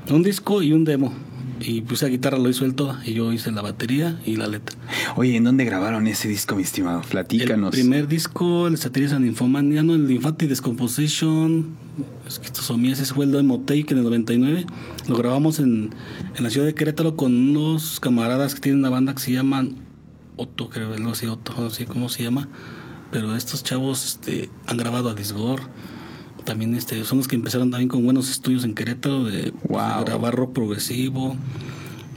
[0.09, 1.13] Un disco y un demo.
[1.61, 4.47] Y pues esa guitarra lo hizo él toda y yo hice la batería y la
[4.47, 4.77] letra.
[5.15, 7.01] Oye, ¿en dónde grabaron ese disco, mi estimado?
[7.01, 7.73] Platícanos.
[7.73, 8.77] El primer disco, el
[9.19, 11.75] Ninfomania, no, el Infatti Descomposition,
[12.27, 14.65] Esquizosomía, ese fue el demo take en el 99.
[15.07, 15.91] Lo grabamos en,
[16.35, 19.75] en la ciudad de Querétaro con unos camaradas que tienen una banda que se llaman
[20.37, 22.47] Otto, creo, no sé, Otto, no sé cómo se llama.
[23.11, 25.61] Pero estos chavos este, han grabado a Disgor.
[26.45, 29.99] También este, son los que empezaron también con buenos estudios en Querétaro de, Wow.
[29.99, 31.35] de grabar rock progresivo.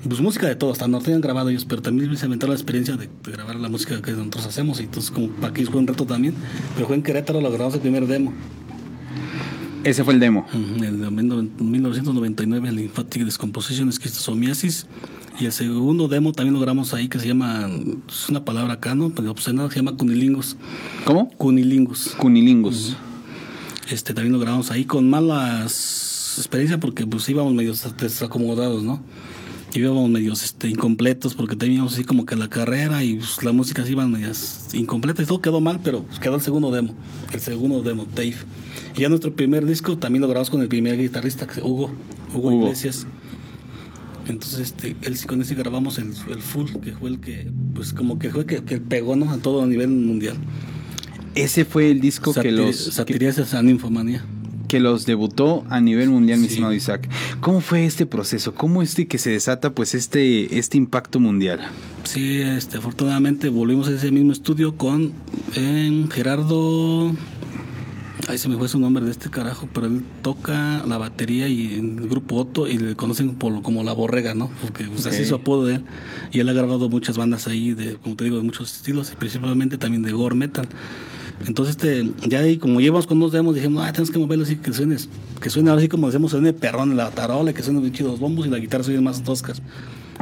[0.06, 2.96] Pues música de todo, hasta norte han grabado ellos, pero también se inventaron la experiencia
[2.96, 4.80] de, de grabar la música que nosotros hacemos.
[4.80, 6.34] Y entonces, como para aquí fue un reto también.
[6.74, 8.32] Pero fue en Querétaro, lo grabamos el primer demo.
[9.84, 10.46] Ese fue el demo.
[10.52, 14.86] En el 1999, el Lymphatic Descomposition, Esquistosomiasis.
[15.40, 17.68] Y el segundo demo también lo grabamos ahí, que se llama,
[18.08, 19.10] es una palabra acá, ¿no?
[19.10, 20.56] Pero obscenada, se llama Cunilingus.
[21.04, 21.30] ¿Cómo?
[21.30, 22.14] Cunilingus.
[22.16, 22.96] Cunilingus.
[23.90, 29.02] Este también lo grabamos ahí con malas experiencias porque pues íbamos medio desacomodados, ¿no?
[29.74, 33.84] Íbamos medios este, incompletos porque teníamos así como que la carrera y pues, la música
[33.84, 36.94] se iban medias incompletas y todo quedó mal, pero pues, quedó el segundo demo,
[37.32, 38.36] el segundo demo, Dave.
[38.96, 41.90] Y ya nuestro primer disco también lo grabamos con el primer guitarrista, que Hugo,
[42.34, 42.66] Hugo, Hugo.
[42.66, 43.06] Iglesias.
[44.28, 47.92] Entonces, este, él sí con ese grabamos el, el full, que fue el que, pues
[47.92, 49.30] como que fue que, que pegó, ¿no?
[49.30, 50.36] A todo a nivel mundial.
[51.34, 52.76] Ese fue el disco que los...
[52.76, 54.24] Satirias a Ninfomanía.
[54.72, 57.06] Que los debutó a nivel mundial, mi estimado Isaac.
[57.42, 58.54] ¿Cómo fue este proceso?
[58.54, 61.60] ¿Cómo es que se desata pues este, este impacto mundial?
[62.04, 65.12] Sí, este, afortunadamente volvimos a ese mismo estudio con
[65.56, 67.12] eh, Gerardo
[68.28, 71.74] Ahí se me fue su nombre de este carajo, pero él toca la batería y
[71.74, 74.48] en el grupo Otto y le conocen por, como la borrega, ¿no?
[74.62, 75.84] Porque pues, así es su apodo de él.
[76.30, 79.16] Y él ha grabado muchas bandas ahí, de, como te digo, de muchos estilos, y
[79.16, 80.66] principalmente también de gore metal.
[81.46, 84.56] Entonces, este, ya ahí, como llevamos con unos demos, dijimos, ah, tenemos que moverlo así,
[84.56, 84.96] que suene,
[85.40, 88.46] que suene así como decimos, suene perrón la tarola, que suene bien chido los bombos
[88.46, 89.62] y la guitarra suene más toscas.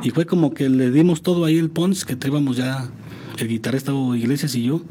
[0.02, 2.88] Y fue como que le dimos todo ahí el punch, que traíamos ya
[3.38, 4.82] el guitarrista Iglesias y yo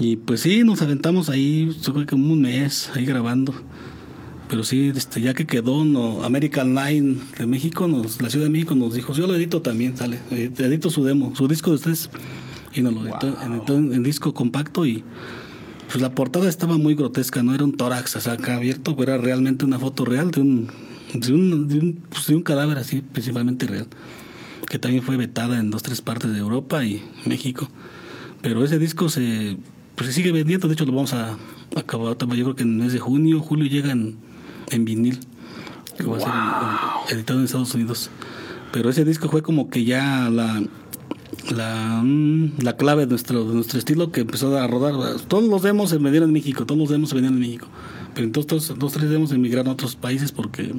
[0.00, 3.52] y pues sí, nos aventamos ahí, yo creo que un mes ahí grabando.
[4.48, 8.50] Pero sí, este, ya que quedó no, American Line de México, nos, la Ciudad de
[8.50, 12.08] México nos dijo, yo lo edito también, sale, edito su demo, su disco de ustedes.
[12.72, 15.02] Y nos lo editó, en, disco compacto y
[15.88, 19.14] pues la portada estaba muy grotesca, no era un tórax o sea, acá abierto, pero
[19.14, 20.68] era realmente una foto real de un,
[21.14, 23.88] de un, de un, pues, de un cadáver así, principalmente real,
[24.68, 27.68] que también fue vetada en dos, tres partes de Europa y México.
[28.40, 29.56] Pero ese disco se
[30.00, 31.36] pues se sigue vendiendo, de hecho lo vamos a
[31.76, 34.16] acabar, yo creo que en el mes de junio, julio llega en,
[34.86, 35.20] vinil,
[35.98, 38.10] que va a ser editado en Estados Unidos.
[38.72, 40.62] Pero ese disco fue como que ya la,
[41.50, 44.94] la, mm, la clave de nuestro, de nuestro estilo que empezó a rodar.
[45.28, 47.66] Todos los demos se vendieron en México, todos los demos se vendieron en México.
[48.14, 50.74] Pero entonces dos, tres demos emigraron a otros países porque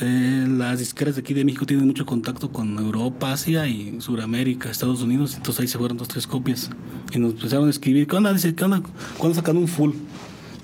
[0.00, 4.70] eh, las disqueras de aquí de México tienen mucho contacto con Europa, Asia y Sudamérica,
[4.70, 5.34] Estados Unidos.
[5.36, 6.70] Entonces ahí se fueron dos, tres copias.
[7.12, 8.32] Y nos empezaron a escribir, ¿qué onda?
[8.32, 8.82] Dice, ¿qué onda?
[9.18, 9.92] ¿Cuándo sacan un full?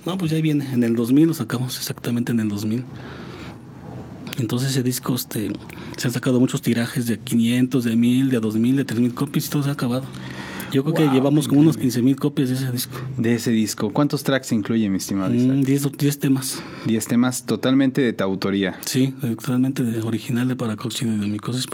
[0.07, 0.73] No, pues ya viene.
[0.73, 2.85] En el 2000 lo sacamos exactamente en el 2000.
[4.39, 5.51] Entonces ese disco este,
[5.97, 9.51] se han sacado muchos tirajes de 500, de 1000, de 2000, de 3000 copias y
[9.51, 10.05] todo se ha acabado.
[10.77, 13.01] Yo creo que llevamos como unos 15 mil copias de ese disco.
[13.17, 13.91] De ese disco.
[13.95, 15.31] ¿Cuántos tracks incluye, mi estimado?
[15.31, 16.63] 10 mm, temas.
[16.85, 18.79] 10 temas totalmente de tu autoría.
[18.85, 21.67] Sí, totalmente de original de Paracoxino y de mi cosas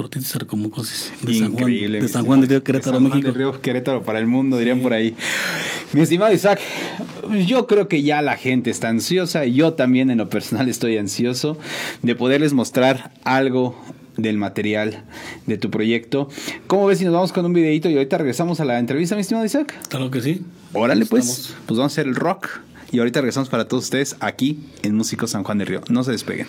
[0.46, 2.00] como cosas de Increíble.
[2.00, 3.36] de San Juan del Río Querétaro, San Juan México.
[3.36, 5.16] Río Querétaro para el mundo, dirían por ahí.
[5.92, 6.60] Mi estimado Isaac,
[7.44, 9.46] yo creo que ya la gente está ansiosa.
[9.46, 11.58] Yo también en lo personal estoy ansioso
[12.02, 13.74] de poderles mostrar algo
[14.16, 15.04] del material
[15.46, 16.28] de tu proyecto.
[16.66, 19.22] ¿Cómo ves si nos vamos con un videito y ahorita regresamos a la entrevista, mi
[19.22, 19.74] estimado Isaac?
[19.88, 20.42] Claro que sí.
[20.72, 21.54] Órale, pues.
[21.66, 22.48] Pues vamos a hacer el rock
[22.90, 25.80] y ahorita regresamos para todos ustedes aquí en Músico San Juan de Río.
[25.88, 26.46] No se despeguen.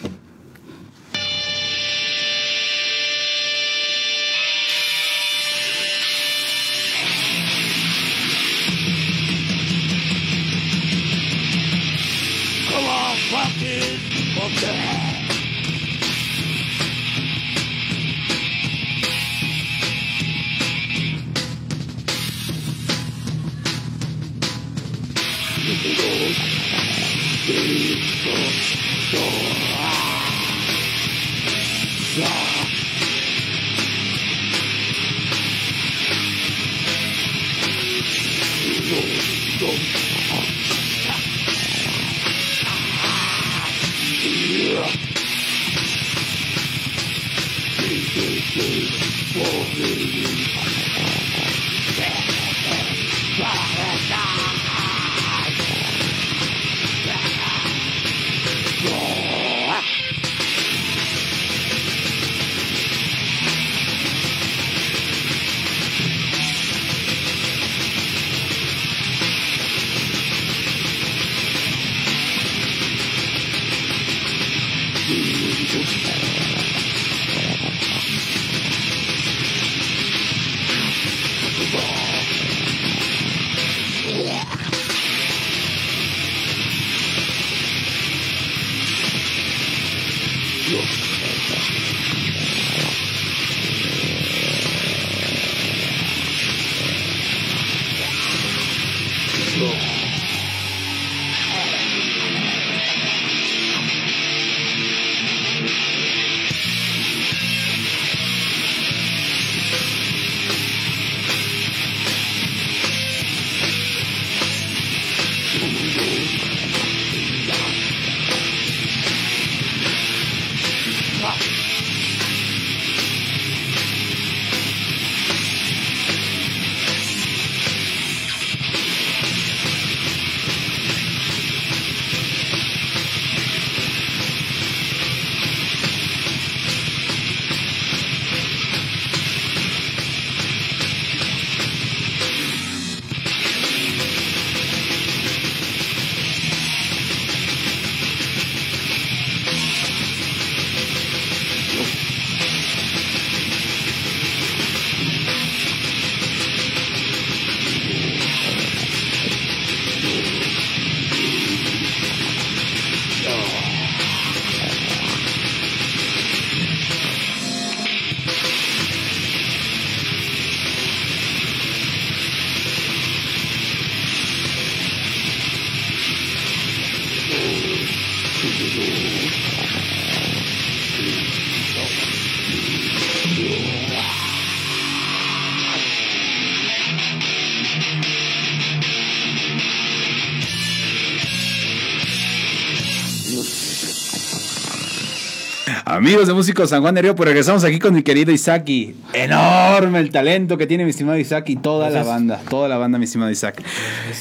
[195.86, 198.96] Amigos de Músicos San Juan de Río, pues regresamos aquí con mi querido Isaki.
[199.14, 202.98] Enorme el talento que tiene mi estimado Isaac y toda la banda, toda la banda,
[202.98, 203.64] mi estimado Isaac.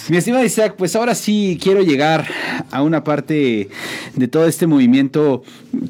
[0.09, 2.29] Mi estimado Isaac, pues ahora sí quiero llegar
[2.71, 3.69] a una parte
[4.15, 5.43] de todo este movimiento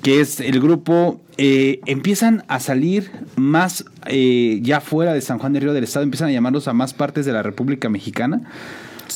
[0.02, 1.20] que es el grupo.
[1.36, 6.04] Eh, empiezan a salir más eh, ya fuera de San Juan de Río del Estado,
[6.04, 8.40] empiezan a llamarlos a más partes de la República Mexicana.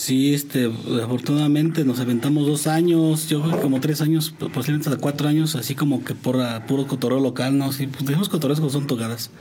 [0.07, 0.71] Sí, este,
[1.03, 5.75] afortunadamente nos aventamos dos años, yo creo como tres años, posiblemente hasta cuatro años, así
[5.75, 6.37] como que por
[6.69, 7.73] puro cotorreo local, ¿no?
[7.73, 9.33] Sí, pues dejamos cotorreos como son tocadas.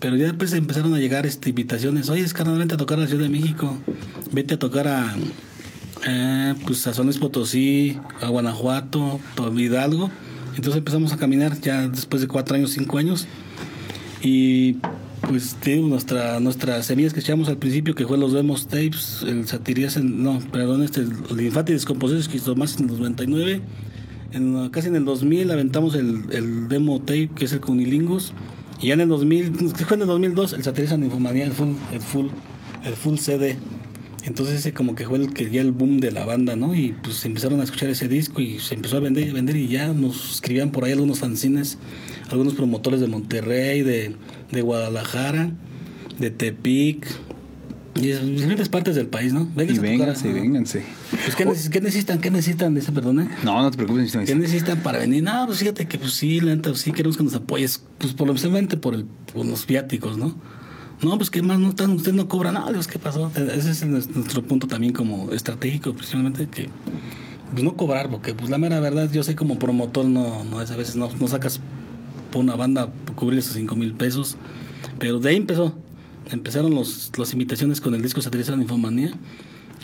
[0.00, 3.02] Pero ya después empezaron a llegar este, invitaciones, oye, es carnal, vente a tocar a
[3.02, 3.78] la Ciudad de México,
[4.32, 5.14] vete a tocar a,
[6.08, 10.10] eh, pues a San Potosí, a Guanajuato, a Hidalgo.
[10.56, 13.28] Entonces empezamos a caminar ya después de cuatro años, cinco años.
[14.20, 14.78] Y
[15.28, 19.46] pues tenemos nuestra, nuestras semillas que echamos al principio, que fue los demos tapes, el
[19.46, 23.60] Satirías, no, perdón, este, el Infante hizo más en el 99.
[24.32, 28.32] En, casi en el 2000 aventamos el, el demo tape, que es el Cunilingus.
[28.80, 31.74] Y ya en el 2000, que fue en el 2002, el Satirías Infomanía, el full,
[31.92, 32.26] el full,
[32.84, 33.56] el full CD.
[34.24, 36.74] Entonces ese como que fue el que ya el boom de la banda, ¿no?
[36.74, 39.68] Y pues empezaron a escuchar ese disco y se empezó a vender y vender y
[39.68, 41.76] ya nos escribían por ahí algunos fanzines,
[42.30, 44.16] algunos promotores de Monterrey, de,
[44.50, 45.50] de Guadalajara,
[46.18, 47.06] de Tepic,
[47.96, 49.48] y de diferentes partes del país, ¿no?
[49.54, 50.84] Vénganse, y vénganse, vénganse.
[51.10, 52.20] Pues, ¿qué, necesitan?
[52.20, 52.74] ¿Qué necesitan?
[52.74, 53.28] Dice, perdón.
[53.44, 54.16] No, no te preocupes.
[54.26, 55.22] ¿Qué necesitan para venir?
[55.22, 58.26] No, pues fíjate que pues sí, la neta, sí queremos que nos apoyes, pues por
[58.26, 60.34] lo menos por, el, por los viáticos, ¿no?
[61.02, 63.30] No, pues qué más, no están, usted no cobra nada, Dios, ¿qué pasó?
[63.34, 66.68] Ese es nuestro punto también como estratégico, precisamente, que
[67.52, 70.70] pues no cobrar, porque pues la mera verdad, yo sé como promotor no, no es
[70.70, 71.60] a veces no, no sacas
[72.34, 74.36] por una banda cubrir esos cinco mil pesos,
[74.98, 75.72] pero de ahí empezó,
[76.32, 79.12] empezaron los, las invitaciones con el disco Satirizado Infomanía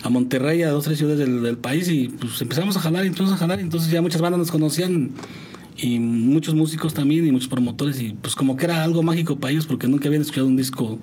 [0.02, 3.32] a Monterrey, a dos tres ciudades del, del, país y pues empezamos a jalar, empezamos
[3.34, 5.12] a jalar, entonces ya muchas bandas nos conocían
[5.76, 9.52] y muchos músicos también y muchos promotores y pues como que era algo mágico para
[9.52, 10.98] ellos porque nunca habían escuchado un disco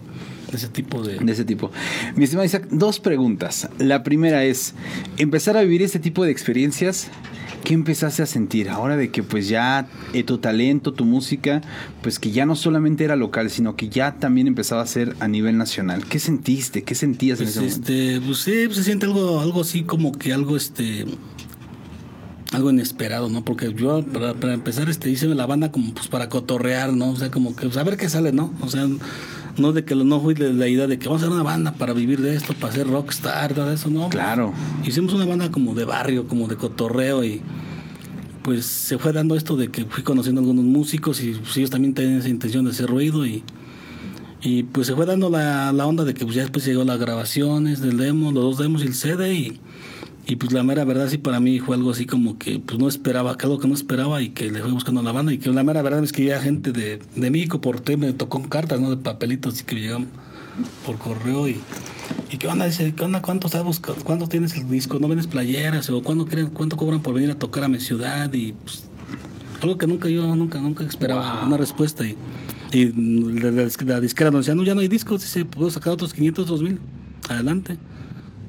[0.52, 1.18] de ese tipo de...
[1.18, 1.72] De ese tipo.
[2.18, 3.70] Mi estimado Isaac, dos preguntas.
[3.80, 4.74] La primera es,
[5.18, 7.08] empezar a vivir este tipo de experiencias,
[7.64, 11.62] ¿qué empezaste a sentir ahora de que pues ya eh, tu talento, tu música,
[12.02, 15.28] pues que ya no solamente era local, sino que ya también empezaba a ser a
[15.28, 16.06] nivel nacional?
[16.06, 16.84] ¿Qué sentiste?
[16.84, 18.26] ¿Qué sentías en ese este, momento?
[18.28, 21.06] Pues sí, pues se siente algo, algo así como que algo este
[22.54, 23.44] algo inesperado, ¿no?
[23.44, 27.12] Porque yo, para, empezar, este, hice la banda como pues para cotorrear, ¿no?
[27.12, 28.54] O sea, como que, pues, a ver qué sale, ¿no?
[28.62, 28.88] O sea,
[29.60, 31.74] no de que no fui de la idea de que vamos a hacer una banda
[31.74, 34.10] para vivir de esto, para ser rockstar, todo eso, ¿no?
[34.10, 34.54] Claro.
[34.86, 37.42] Hicimos una banda como de barrio, como de cotorreo y
[38.44, 41.70] pues se fue dando esto de que fui conociendo a algunos músicos y pues, ellos
[41.70, 43.44] también tenían esa intención de hacer ruido y,
[44.42, 46.98] y pues se fue dando la, la onda de que pues ya después llegó las
[46.98, 49.60] grabaciones del demo, los dos demos y el CD y
[50.28, 52.90] y pues la mera verdad sí para mí fue algo así como que pues no
[52.90, 55.38] esperaba, que algo que no esperaba y que le fui buscando a la banda y
[55.38, 58.44] que la mera verdad es que ya gente de, de México por te me tocó
[58.50, 58.90] cartas, ¿no?
[58.90, 60.08] De papelitos y que llegan
[60.86, 61.62] por correo y,
[62.30, 63.22] y qué onda, dice, ¿qué onda?
[63.22, 63.80] ¿Cuánto sabes?
[63.80, 65.00] ¿Cuándo tienes el disco?
[65.00, 65.90] ¿No vendes playeras?
[65.90, 68.32] ¿O cuándo quieren, cuánto cobran por venir a tocar a mi ciudad?
[68.34, 68.84] Y pues
[69.62, 72.18] algo que nunca yo nunca, nunca esperaba una respuesta y,
[72.74, 76.48] y la, disquera nos decía, no, ya no hay discos, dice, puedo sacar otros 500,
[76.48, 76.80] 2000,
[77.30, 77.78] adelante.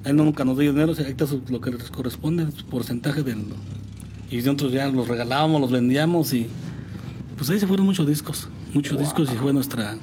[0.04, 3.44] Él nunca nos dio dinero, ahí está lo que les corresponde, el porcentaje del...
[4.30, 6.46] Y nosotros ya los regalábamos, los vendíamos y
[7.36, 9.96] pues ahí se fueron muchos discos, muchos discos y fue nuestra,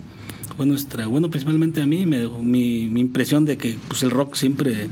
[0.58, 4.36] fue nuestra, bueno, principalmente a mí, me, mi, mi impresión de que pues el rock
[4.36, 4.90] siempre,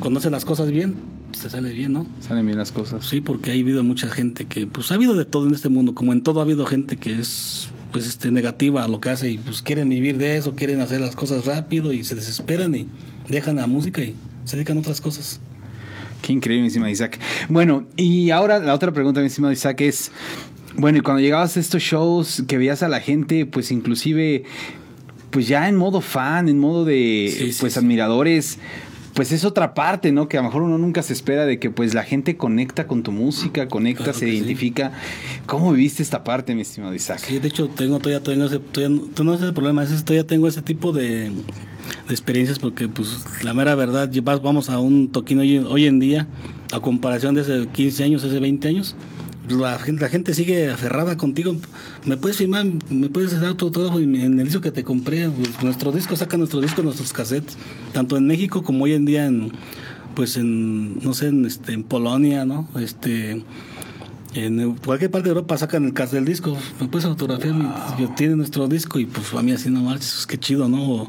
[0.00, 0.94] cuando hace las cosas bien,
[1.32, 2.06] se sale bien, ¿no?
[2.20, 3.06] Salen bien las cosas.
[3.06, 5.94] Sí, porque ha habido mucha gente que, pues ha habido de todo en este mundo,
[5.94, 9.30] como en todo ha habido gente que es pues este negativa a lo que hace
[9.30, 12.86] y pues quieren vivir de eso, quieren hacer las cosas rápido y se desesperan y
[13.28, 14.14] dejan la música y
[14.48, 15.40] se dedican a otras cosas.
[16.22, 17.18] Qué increíble, mi estimado Isaac.
[17.48, 20.10] Bueno, y ahora la otra pregunta, mi estimado Isaac, es,
[20.74, 24.44] bueno, y cuando llegabas a estos shows que veías a la gente, pues inclusive,
[25.30, 28.58] pues ya en modo fan, en modo de, pues admiradores,
[29.12, 30.28] pues es otra parte, ¿no?
[30.28, 33.02] Que a lo mejor uno nunca se espera de que pues la gente conecta con
[33.02, 34.92] tu música, conecta, se identifica.
[35.44, 37.18] ¿Cómo viviste esta parte, mi estimado Isaac?
[37.18, 40.48] Sí, de hecho tengo todavía, tengo ese, todavía, no es el problema, es todavía tengo
[40.48, 41.32] ese tipo de,
[42.06, 44.10] de experiencias porque pues la mera verdad,
[44.42, 46.26] vamos a un toquín hoy, hoy en día,
[46.72, 48.96] a comparación de hace 15 años, hace 20 años,
[49.48, 51.56] la gente, la gente sigue aferrada contigo.
[52.04, 52.66] ¿Me puedes firmar?
[52.90, 55.28] ¿Me puedes dar tu trabajo en el disco que te compré?
[55.28, 57.56] Pues, nuestro disco saca nuestro disco, nuestros cassettes,
[57.92, 59.52] tanto en México como hoy en día en,
[60.14, 62.68] pues en, no sé, en, este, en Polonia, ¿no?
[62.78, 63.42] Este,
[64.34, 66.56] en cualquier parte de Europa sacan el cassette del disco.
[66.80, 67.54] ¿Me puedes autografiar?
[68.16, 71.08] Tiene nuestro disco y pues a mí así no marches, qué chido, ¿no?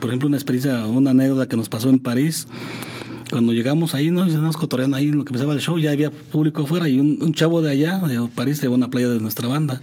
[0.00, 2.46] Por ejemplo, una experiencia, una anécdota que nos pasó en París
[3.30, 4.26] cuando llegamos ahí, ¿no?
[4.26, 7.00] Y nos cotorreando ahí en lo que empezaba el show, ya había público afuera y
[7.00, 9.80] un, un chavo de allá, de París, de una playa de nuestra banda.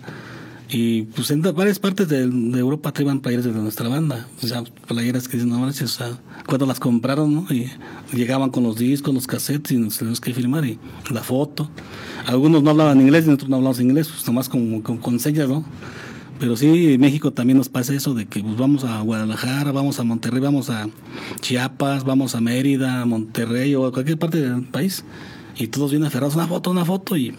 [0.74, 4.26] Y pues en varias partes de, de Europa traían playeras de nuestra banda.
[4.42, 7.46] O sea, playeras que dicen, no o sea, cuando las compraron, ¿no?
[7.50, 7.70] Y
[8.14, 11.70] llegaban con los discos, los cassettes y nos teníamos que filmar y la foto.
[12.26, 15.50] Algunos no hablaban inglés y nosotros no hablábamos inglés, pues nomás con, con, con señas,
[15.50, 15.66] ¿no?
[16.42, 20.00] Pero sí, en México también nos pasa eso de que pues, vamos a Guadalajara, vamos
[20.00, 20.90] a Monterrey, vamos a
[21.40, 25.06] Chiapas, vamos a Mérida, Monterrey o a cualquier parte del país.
[25.56, 27.36] Y todos vienen aferrados, una foto, una foto y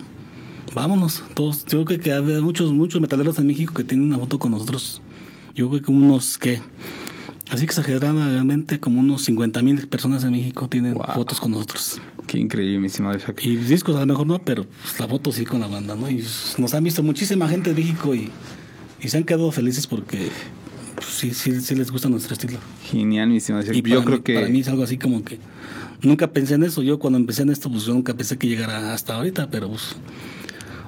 [0.73, 1.25] vámonos.
[1.35, 4.53] Todos, yo creo que hay muchos, muchos metaleros en México que tienen una foto con
[4.53, 5.03] nosotros.
[5.57, 6.61] Yo creo que unos que,
[7.51, 11.07] así que exageradamente, como unos 50 mil personas en México tienen Wow.
[11.13, 12.01] fotos con nosotros.
[12.29, 13.41] Qué increíble, mi estimado Isaac.
[13.45, 16.09] Y discos a lo mejor no, pero pues, la foto sí con la banda, ¿no?
[16.09, 18.31] Y pues, nos han visto muchísima gente de México y,
[19.03, 20.29] y se han quedado felices porque
[20.95, 22.59] pues, sí, sí, sí les gusta nuestro estilo.
[22.85, 23.65] Genial, mi estimado.
[23.73, 25.39] Y Yo creo mí- que Para mí es algo así como que
[26.03, 26.83] nunca pensé en eso.
[26.83, 29.97] Yo cuando empecé en esto, pues yo nunca pensé que llegara hasta ahorita, pero pues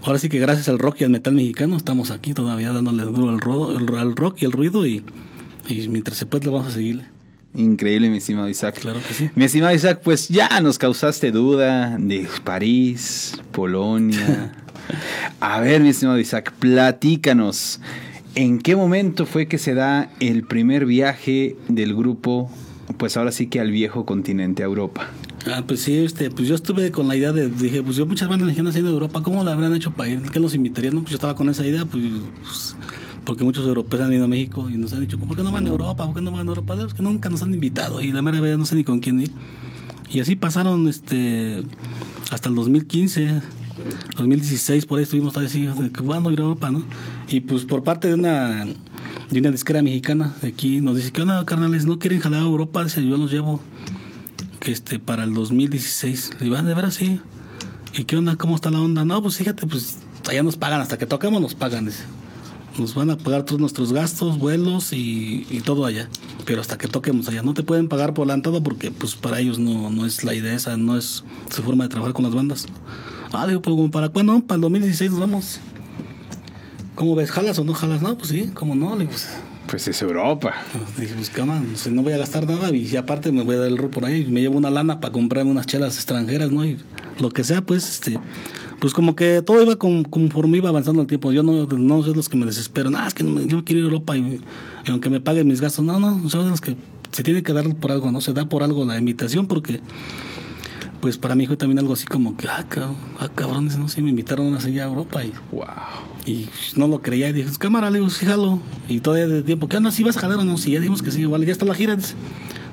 [0.03, 3.31] ahora sí que gracias al rock y al metal mexicano estamos aquí todavía dándole duro
[3.31, 5.03] al, ro- al- al rock y al ruido y,
[5.69, 7.07] y mientras se puede le vamos a seguirle.
[7.55, 8.79] increíble, mi estimado Isaac.
[8.81, 9.31] Claro que sí.
[9.35, 14.53] Mi estimado Isaac, pues ya nos causaste duda de París, Polonia.
[15.41, 17.81] A ver, mi estimado Isaac, platícanos.
[18.35, 22.51] ¿En qué momento fue que se da el primer viaje del grupo,
[22.97, 25.09] pues ahora sí que al viejo continente, a Europa?
[25.47, 28.29] Ah, pues sí, este, pues yo estuve con la idea de, dije, pues yo muchas
[28.29, 30.23] bandas mexicanas han ido a Europa, ¿cómo la habrán hecho para ir?
[30.23, 30.95] ¿Qué los invitarían?
[30.95, 32.03] Pues yo estaba con esa idea, pues,
[32.43, 32.77] pues,
[33.25, 35.67] porque muchos europeos han ido a México y nos han dicho, ¿por qué no van
[35.67, 36.07] a Europa?
[36.07, 36.75] ¿Por qué no van a Europa?
[36.75, 39.31] Es nunca nos han invitado y la mera verdad no sé ni con quién ir.
[40.11, 41.63] Y así pasaron, este,
[42.31, 43.43] hasta el 2015,
[44.17, 46.85] 2016, por ahí estuvimos todavía así, que, ¿cuándo ir a Europa, no?
[47.29, 48.67] Y pues por parte de una,
[49.31, 51.87] de disquera mexicana de aquí, nos dice, ¿qué onda, carnales?
[51.87, 52.85] ¿No quieren jalar a Europa?
[52.85, 53.61] Dice, yo los llevo
[54.61, 56.37] que este para el 2016.
[56.39, 57.21] Le digo, ah, de veras sí.
[57.97, 58.37] ¿Y qué onda?
[58.37, 59.05] ¿Cómo está la onda?
[59.05, 61.89] No, pues fíjate, pues allá nos pagan, hasta que tocamos nos pagan.
[62.79, 66.09] Nos van a pagar todos nuestros gastos, vuelos y, y todo allá.
[66.45, 67.43] Pero hasta que toquemos allá.
[67.43, 70.55] No te pueden pagar por adelantado porque pues para ellos no, no es la idea
[70.55, 72.67] esa, no es su forma de trabajar con las bandas.
[73.35, 74.41] Ah, digo, pues ¿como ¿para cuándo?
[74.41, 75.61] Para el 2016 nos vamos.
[76.95, 77.31] ¿Cómo ves?
[77.31, 78.03] ¿Jalas o no jalas?
[78.03, 78.97] No, pues sí, ¿cómo no?
[78.97, 79.29] Le pues,
[79.67, 80.55] Pues es Europa.
[80.99, 83.69] Dije, pues cama, no, no voy a gastar nada y aparte me voy a dar
[83.69, 86.65] el rol por ahí y me llevo una lana para comprarme unas chelas extranjeras, ¿no?
[86.65, 86.79] Y
[87.19, 88.19] lo que sea, pues, este,
[88.79, 91.33] pues como que todo iba con- conforme iba avanzando el tiempo.
[91.33, 93.81] Yo no, no soy de los que me desespero, nada, es que no yo quiero
[93.81, 94.41] ir a Europa y,
[94.87, 96.77] y aunque me paguen mis gastos, no, no, soy de los que
[97.11, 98.21] se tiene que dar por algo, ¿no?
[98.21, 99.81] Se da por algo la invitación porque,
[101.05, 104.01] pues para mí fue también algo así como que, ah, cabrón, ah, cabrones, no sé,
[104.01, 105.65] me invitaron a ir a Europa y Wow.
[106.25, 106.47] y
[106.77, 108.59] no lo creía y dije, "Pues, cámara, le digo, sí, jalo.
[108.89, 109.91] Y todavía de tiempo, ¿qué onda?
[109.91, 110.57] ¿Sí vas a jalar o no?
[110.57, 111.95] Sí, ya dijimos que sí, vale, ya está la gira.
[111.95, 112.15] dice.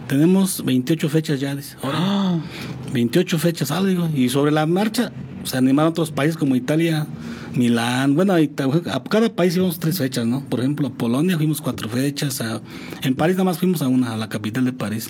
[0.07, 1.75] Tenemos 28 fechas ya, dice.
[1.83, 2.41] Ahora,
[2.93, 4.07] 28 fechas, ah, digo.
[4.15, 5.11] Y sobre la marcha,
[5.43, 7.07] se animaron otros países como Italia,
[7.53, 8.15] Milán.
[8.15, 10.39] Bueno, a cada país íbamos tres fechas, ¿no?
[10.45, 12.39] Por ejemplo, a Polonia fuimos cuatro fechas.
[12.39, 12.61] a-
[13.01, 15.09] en París nada más fuimos a una, a la capital de París.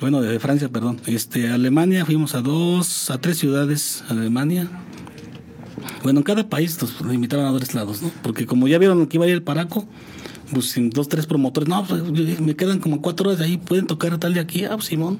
[0.00, 1.00] Bueno, de Francia, perdón.
[1.06, 4.68] Este, Alemania fuimos a dos, a tres ciudades, Alemania,
[6.02, 8.10] bueno, en cada país nos limitaban a tres lados, ¿no?
[8.22, 9.86] Porque como ya vieron que iba a ir el Paraco,
[10.52, 12.02] pues sin dos, tres promotores, no, pues
[12.40, 15.18] me quedan como cuatro horas de ahí, pueden tocar tal de aquí, ah, pues, Simón,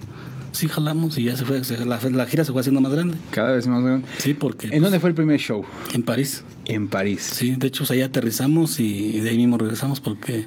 [0.52, 3.16] sí jalamos y ya se fue, se- la, la gira se fue haciendo más grande.
[3.30, 4.06] Cada vez más grande.
[4.18, 5.62] Sí, porque ¿En dónde fue el primer show?
[5.92, 6.42] en París.
[6.64, 7.20] En París.
[7.34, 10.46] Sí, de hecho, pues, ahí aterrizamos y, y de ahí mismo regresamos porque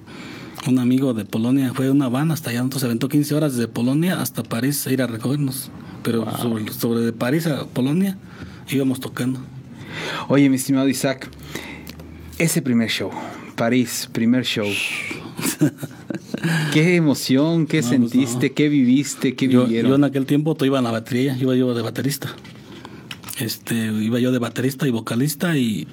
[0.67, 3.67] un amigo de Polonia fue una van hasta allá, entonces se aventó 15 horas desde
[3.67, 5.71] Polonia hasta París a ir a recogernos.
[6.03, 8.17] Pero sobre, sobre de París a Polonia
[8.69, 9.39] íbamos tocando.
[10.27, 11.29] Oye, mi estimado Isaac,
[12.37, 13.09] ese primer show,
[13.55, 14.67] París, primer show.
[16.73, 18.55] ¿Qué emoción, qué No, pues, sentiste, no.
[18.55, 19.89] qué viviste, qué yo, vivieron?
[19.91, 22.35] yo en aquel tiempo to- iba en la batería, iba yo de baterista.
[23.39, 25.87] Este, iba yo de baterista y vocalista y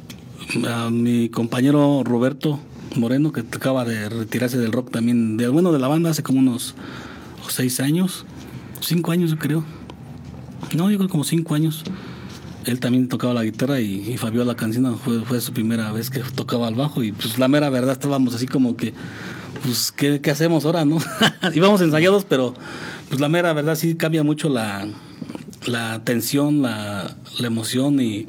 [0.69, 2.59] a mi compañero Roberto
[2.97, 6.39] Moreno, que acaba de retirarse del rock también, de, bueno, de la banda hace como
[6.41, 6.75] unos
[7.49, 8.25] seis años,
[8.81, 9.65] cinco años yo creo.
[10.75, 11.85] No, yo creo como cinco años.
[12.67, 16.21] Él también tocaba la guitarra y, y Fabiola Cancina fue, fue su primera vez que
[16.21, 18.93] tocaba el bajo y pues la mera verdad estábamos así como que,
[19.65, 20.99] pues, ¿qué, qué hacemos ahora, no?
[21.55, 22.55] Íbamos ensayados, pero
[23.09, 24.87] pues la mera verdad sí cambia mucho la,
[25.67, 28.29] la tensión, la, emoción y,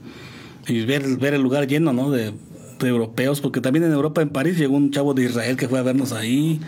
[0.67, 2.09] ver, ver el lugar lleno, ¿no?
[2.11, 2.33] De
[2.89, 5.81] europeos, porque también en Europa, en París, llegó un chavo de Israel que fue a
[5.81, 6.59] vernos ahí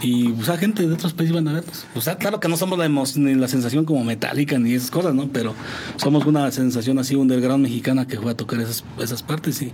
[0.00, 1.86] y o sea, gente de otros países iban a vernos.
[1.94, 5.14] O sea, claro que no somos la, ni la sensación como metálica ni esas cosas,
[5.14, 5.28] ¿no?
[5.32, 5.54] Pero
[5.96, 9.72] somos una sensación así underground mexicana que fue a tocar esas, esas partes y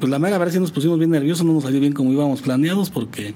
[0.00, 2.42] pues la mera verdad sí nos pusimos bien nerviosos, no nos salió bien como íbamos
[2.42, 3.34] planeados porque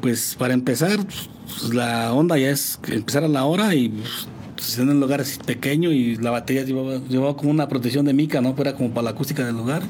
[0.00, 4.28] pues para empezar, pues, la onda ya es que empezar a la hora y pues,
[4.54, 8.12] pues, en un lugar así pequeño y la batería llevaba, llevaba como una protección de
[8.12, 8.54] mica, ¿no?
[8.58, 9.82] Era como para la acústica del lugar.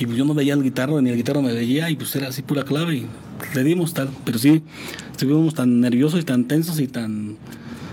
[0.00, 2.28] Y pues yo no veía el guitarro, ni el guitarro me veía, y pues era
[2.28, 3.06] así pura clave, y
[3.54, 4.08] le dimos tal.
[4.24, 4.62] Pero sí,
[5.10, 7.36] estuvimos tan nerviosos y tan tensos y tan,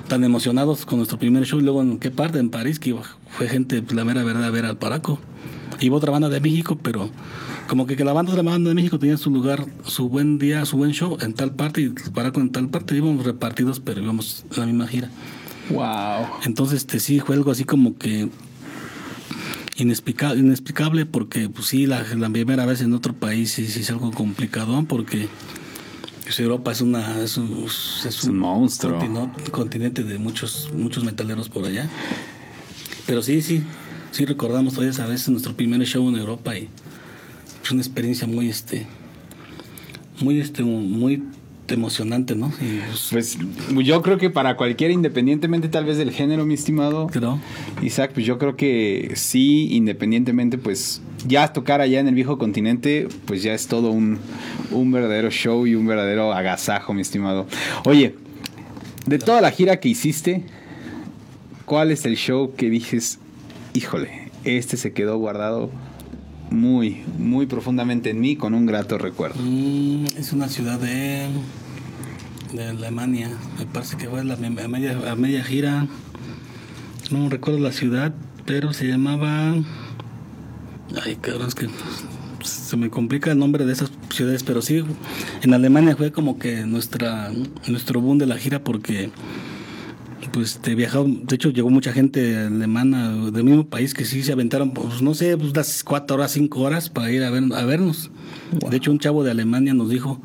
[0.08, 1.60] tan emocionados con nuestro primer show.
[1.60, 2.40] Y luego, ¿en qué parte?
[2.40, 2.96] En París, que
[3.32, 5.20] fue gente, pues, la mera verdad, a ver al Paraco.
[5.82, 7.10] Iba otra banda de México, pero
[7.68, 10.40] como que, que la banda de la banda de México tenía su lugar, su buen
[10.40, 12.96] día, su buen show en tal parte y el Paraco en tal parte.
[12.96, 15.12] Íbamos repartidos, pero íbamos en la misma gira.
[15.72, 16.26] Wow.
[16.46, 18.30] Entonces, este sí fue algo así como que
[19.78, 23.90] inexplicable, inexplicable porque pues sí, la, la primera vez en otro país sí, sí es
[23.90, 25.30] algo complicado porque
[26.24, 29.00] pues, Europa es una es un, es un monstruo.
[29.00, 31.90] Continente, continente de muchos muchos metaleros por allá.
[33.06, 33.64] Pero sí, sí,
[34.12, 36.68] sí recordamos todavía esa vez nuestro primer show en Europa y
[37.64, 38.88] es una experiencia muy este
[40.20, 41.24] muy este muy
[41.74, 42.52] emocionante, ¿no?
[42.62, 42.80] Y,
[43.12, 43.38] pues,
[43.74, 47.40] pues yo creo que para cualquiera, independientemente tal vez del género, mi estimado ¿no?
[47.82, 53.08] Isaac, pues yo creo que sí, independientemente, pues ya tocar allá en el viejo continente,
[53.26, 54.20] pues ya es todo un,
[54.72, 57.48] un verdadero show y un verdadero agasajo, mi estimado.
[57.86, 58.16] Oye,
[59.06, 60.44] de toda la gira que hiciste,
[61.66, 63.20] ¿cuál es el show que dices,
[63.74, 65.72] híjole, este se quedó guardado?
[66.50, 69.42] muy, muy profundamente en mí con un grato recuerdo.
[69.42, 71.28] Mm, es una ciudad de,
[72.54, 75.88] de Alemania, me parece que fue la, a, media, a media gira,
[77.12, 78.14] no recuerdo la ciudad,
[78.46, 79.56] pero se llamaba...
[81.04, 81.68] Ay, cabrón, es que
[82.44, 84.84] se me complica el nombre de esas ciudades, pero sí,
[85.42, 87.32] en Alemania fue como que nuestra
[87.68, 89.10] nuestro boom de la gira porque
[90.32, 94.32] pues te viajado, de hecho llegó mucha gente alemana del mismo país que sí se
[94.32, 97.66] aventaron, pues no sé, pues las cuatro horas, cinco horas para ir a, ver, a
[97.66, 98.12] vernos.
[98.70, 100.22] De hecho un chavo de Alemania nos dijo,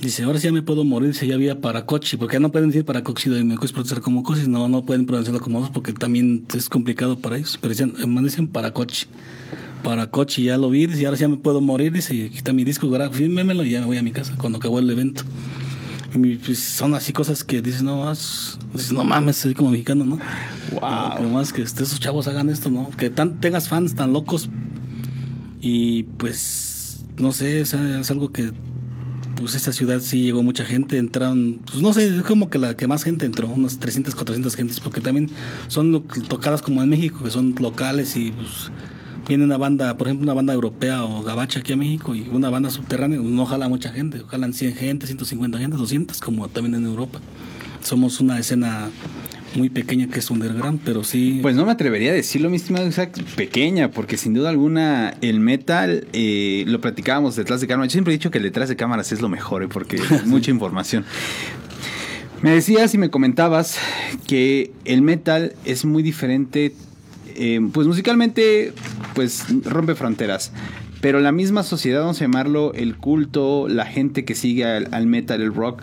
[0.00, 2.70] dice, ahora sí ya me puedo morir si ya había paracochi, porque ya no pueden
[2.70, 6.46] decir paracochi de me pronunciar como cosis, no, no pueden pronunciarlo como dos porque también
[6.54, 9.06] es complicado para ellos, pero dicen, dicen paracochi.
[9.82, 12.90] Paracochi, ya lo vi, y ahora sí ya me puedo morir, dice, está mi disco,
[13.12, 15.22] fírmemelo y ya me voy a mi casa cuando acabó el evento.
[16.44, 20.18] Pues, son así cosas que dices, no más, dices, no mames, soy como mexicano, ¿no?
[20.72, 21.22] Wow.
[21.22, 22.90] No, más que esos chavos hagan esto, ¿no?
[22.90, 24.48] Que tan, tengas fans tan locos.
[25.60, 28.52] Y pues, no sé, es, algo que,
[29.36, 32.76] pues esa ciudad sí llegó mucha gente, entraron, pues no sé, es como que la
[32.76, 35.30] que más gente entró, unas 300, 400 gentes, porque también
[35.68, 38.70] son tocadas como en México, que son locales y pues
[39.28, 42.50] viene una banda, por ejemplo, una banda europea o gabacha aquí a México y una
[42.50, 46.84] banda subterránea, no jala mucha gente, jalan 100 gente, 150 gente, 200, como también en
[46.84, 47.20] Europa.
[47.82, 48.90] Somos una escena
[49.56, 51.40] muy pequeña que es underground, pero sí.
[51.42, 55.40] Pues no me atrevería a decirlo, mi estimado Isaac, pequeña, porque sin duda alguna el
[55.40, 57.92] metal, eh, lo platicábamos detrás de cámaras.
[57.92, 61.04] Yo siempre he dicho que detrás de cámaras es lo mejor, eh, porque mucha información.
[62.42, 63.78] Me decías y me comentabas
[64.26, 66.74] que el metal es muy diferente
[67.38, 68.72] eh, pues musicalmente,
[69.14, 70.52] pues rompe fronteras.
[71.00, 75.42] Pero la misma sociedad, vamos a llamarlo, el culto, la gente que sigue al, metal,
[75.42, 75.82] el rock,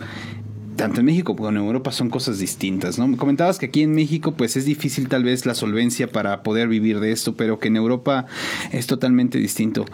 [0.76, 3.06] tanto en México como en Europa son cosas distintas, ¿no?
[3.06, 6.68] Me comentabas que aquí en México pues es difícil tal vez la solvencia para poder
[6.68, 8.26] vivir de esto, pero que en Europa
[8.72, 9.84] es totalmente distinto.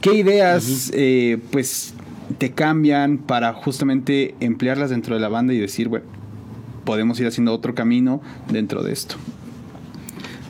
[0.00, 1.94] ¿Qué ideas eh, pues
[2.38, 6.06] te cambian para justamente emplearlas dentro de la banda y decir, bueno,
[6.84, 8.20] podemos ir haciendo otro camino
[8.50, 9.16] dentro de esto?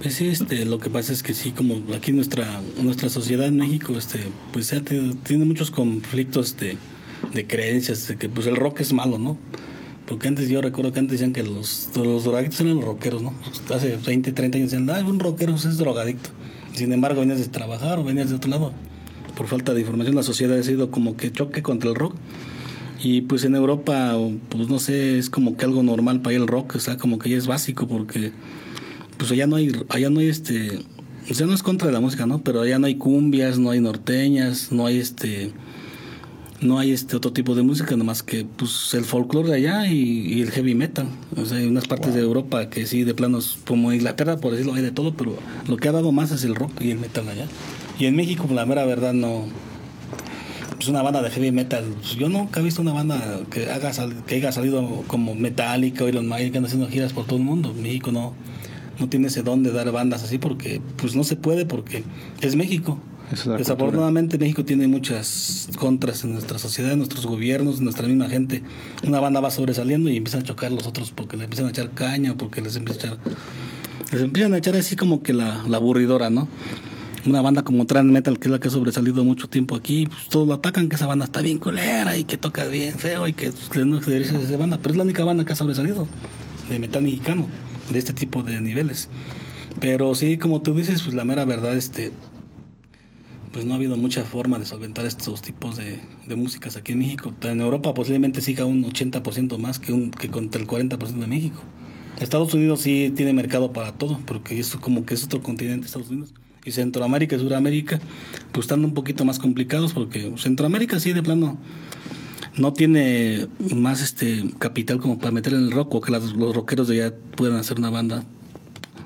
[0.03, 3.57] Pues sí, este, lo que pasa es que sí, como aquí nuestra nuestra sociedad en
[3.57, 4.21] México, este,
[4.53, 4.73] pues
[5.25, 6.77] tiene muchos conflictos de,
[7.35, 9.39] de creencias, de que pues el rock es malo, ¿no?
[10.07, 13.35] Porque antes yo recuerdo que antes decían que los, los drogadictos eran los rockeros, ¿no?
[13.75, 16.31] Hace 20, 30 años decían, ah, un rockero es drogadicto.
[16.73, 18.73] Sin embargo, venías de trabajar o venías de otro lado.
[19.37, 22.15] Por falta de información, la sociedad ha sido como que choque contra el rock.
[23.03, 24.17] Y pues en Europa,
[24.49, 27.19] pues no sé, es como que algo normal para ir el rock, o sea, como
[27.19, 28.33] que ya es básico porque
[29.19, 30.81] pues allá no hay, allá no hay este,
[31.31, 32.43] o sea, no es contra la música, ¿no?
[32.43, 35.53] Pero allá no hay cumbias, no hay norteñas, no hay este,
[36.61, 40.41] no hay este otro tipo de música, nomás que pues el folclore de allá y,
[40.43, 41.09] el heavy metal.
[41.37, 44.75] O sea, hay unas partes de Europa que sí, de planos, como Inglaterra, por decirlo,
[44.75, 45.37] hay de todo, pero
[45.67, 47.47] lo que ha dado más es el rock y el metal allá.
[47.99, 49.47] Y en México, pues, la mera verdad, no.
[50.81, 51.85] Es una banda de heavy metal.
[52.01, 53.93] Pues, yo nunca he visto una banda que, haga
[54.27, 57.45] que haya salido como Metallica o Iron Maiden que andan haciendo giras por todo el
[57.45, 57.75] mundo.
[57.75, 58.35] México no
[58.99, 62.05] no tiene ese don de dar bandas así porque pues no se puede porque
[62.41, 62.99] es México.
[63.31, 68.63] Desafortunadamente México tiene muchas contras en nuestra sociedad, en nuestros gobiernos, en nuestra misma gente.
[69.07, 71.91] Una banda va sobresaliendo y empiezan a chocar los otros porque le empiezan a echar
[71.91, 73.19] caña porque les empiezan a echar,
[74.13, 76.49] les empiezan a echar así como que la, la aburridora, ¿no?
[77.27, 80.29] Una banda como Trans Metal, que es la que ha sobresalido mucho tiempo aquí, pues
[80.29, 83.35] todos lo atacan, que esa banda está bien culera y que toca bien feo y
[83.35, 86.07] que pues, no se dirige esa banda, pero es la única banda que ha sobresalido
[86.71, 87.47] de metal mexicano
[87.91, 89.09] de este tipo de niveles.
[89.81, 92.13] Pero sí, como tú dices, pues la mera verdad, este,
[93.59, 95.99] pues no ha habido mucha forma de solventar estos tipos de,
[96.29, 97.35] de músicas aquí en México.
[97.43, 101.61] En Europa posiblemente siga un 80% más que, un, que contra el 40% de México.
[102.21, 106.09] Estados Unidos sí tiene mercado para todo, porque eso como que es otro continente, Estados
[106.09, 106.35] Unidos.
[106.65, 107.99] Y Centroamérica y Suramérica,
[108.53, 111.59] pues están un poquito más complicados, porque Centroamérica sí de plano
[112.59, 116.87] no tiene más este capital como para meter en el rock o que los rockeros
[116.87, 118.23] de allá puedan hacer una banda.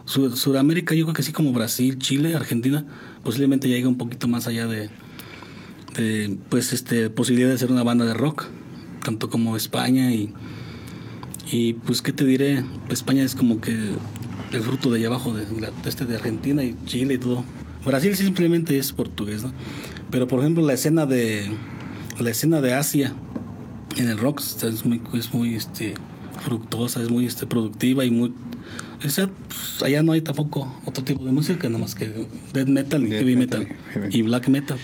[0.04, 2.84] Sur, Suramérica yo creo que sí como Brasil, Chile, Argentina,
[3.22, 4.90] posiblemente llega un poquito más allá de,
[6.48, 8.46] pues este posibilidad de hacer una banda de rock,
[9.04, 10.32] tanto como España y
[11.52, 12.64] y pues, ¿qué te diré?
[12.88, 13.72] España es como que
[14.52, 15.44] el fruto de allá abajo, de,
[15.84, 17.44] este de Argentina y Chile y todo.
[17.84, 19.52] Brasil simplemente es portugués, ¿no?
[20.10, 21.50] Pero, por ejemplo, la escena de
[22.18, 23.12] la escena de Asia
[23.96, 25.94] en el rock es muy, es muy este,
[26.42, 28.32] fructuosa, es muy este, productiva y muy...
[29.02, 33.10] pues, allá no hay tampoco otro tipo de música, nada más que death metal y
[33.10, 33.68] heavy metal,
[34.10, 34.78] y black metal.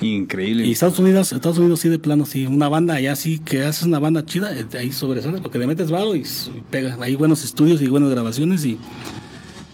[0.00, 0.66] Increíble.
[0.66, 3.84] Y Estados Unidos, Estados Unidos sí de plano, sí, una banda allá sí que haces
[3.84, 6.24] una banda chida, eh, ahí sobresale, porque le metes vado y
[6.70, 6.98] pega.
[7.00, 8.78] Hay buenos estudios y buenas grabaciones y,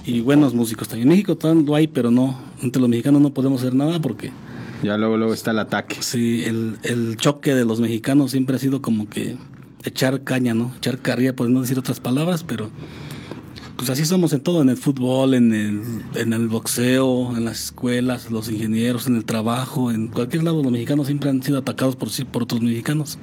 [0.04, 1.08] y buenos músicos también.
[1.08, 4.32] En México todavía hay, pero no, entre los mexicanos no podemos hacer nada porque...
[4.82, 5.96] Ya luego, luego está el ataque.
[6.00, 9.36] Sí, el, el choque de los mexicanos siempre ha sido como que
[9.82, 10.72] echar caña, ¿no?
[10.76, 12.70] Echar carrilla, por no decir otras palabras, pero
[13.78, 15.82] pues así somos en todo, en el fútbol, en el,
[16.16, 20.72] en el boxeo, en las escuelas, los ingenieros, en el trabajo, en cualquier lado los
[20.72, 23.20] mexicanos siempre han sido atacados por, por otros mexicanos.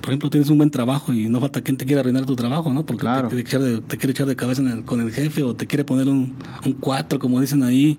[0.00, 2.72] Por ejemplo, tienes un buen trabajo y no falta quien te quiera arruinar tu trabajo,
[2.72, 2.86] ¿no?
[2.86, 3.28] Porque claro.
[3.28, 7.18] te, quiere echar de, cabeza con el jefe o te quiere poner un, un cuatro,
[7.18, 7.98] como dicen ahí.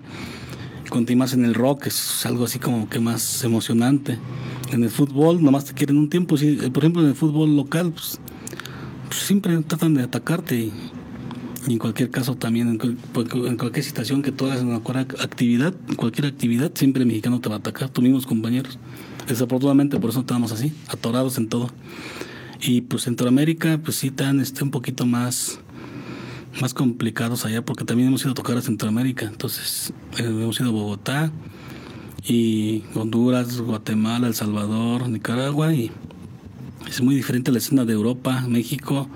[0.90, 4.18] Continuas en el rock, es algo así como que más emocionante.
[4.72, 6.36] En el fútbol, nomás te quieren un tiempo.
[6.36, 8.18] Sí, por ejemplo, en el fútbol local, pues,
[9.06, 10.72] pues siempre tratan de atacarte y
[11.66, 12.98] y en cualquier caso también, en,
[13.46, 17.48] en, cualquier situación que tú hagas en cualquier actividad, cualquier actividad, siempre el mexicano te
[17.48, 18.78] va a atacar, tus mismos compañeros.
[19.28, 21.70] Desafortunadamente por eso estamos así, atorados en todo.
[22.60, 25.60] Y pues Centroamérica, pues sí están este, un poquito más,
[26.60, 29.26] más complicados allá, porque también hemos ido a tocar a Centroamérica.
[29.26, 31.32] Entonces, eh, hemos ido a Bogotá
[32.26, 35.92] y Honduras, Guatemala, El Salvador, Nicaragua, y
[36.88, 39.08] es muy diferente la escena de Europa, México,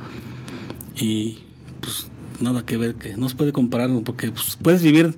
[0.97, 1.39] y
[1.81, 2.09] pues
[2.41, 5.15] nada que ver, que no se puede comparar, porque pues, puedes vivir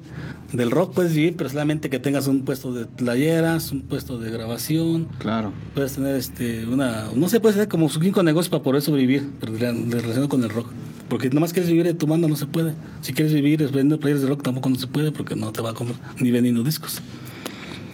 [0.53, 4.31] del rock, puedes vivir, pero solamente que tengas un puesto de playeras, un puesto de
[4.31, 5.09] grabación.
[5.19, 5.53] Claro.
[5.75, 9.29] Puedes tener este una, no sé, puede ser como su cinco negocios para poder sobrevivir,
[9.41, 10.69] pero relacionado con el rock.
[11.09, 12.75] Porque nomás quieres vivir de tu banda, no se puede.
[13.01, 15.71] Si quieres vivir vendiendo playeras de rock, tampoco no se puede, porque no te va
[15.71, 17.01] a comer, ni vendiendo discos.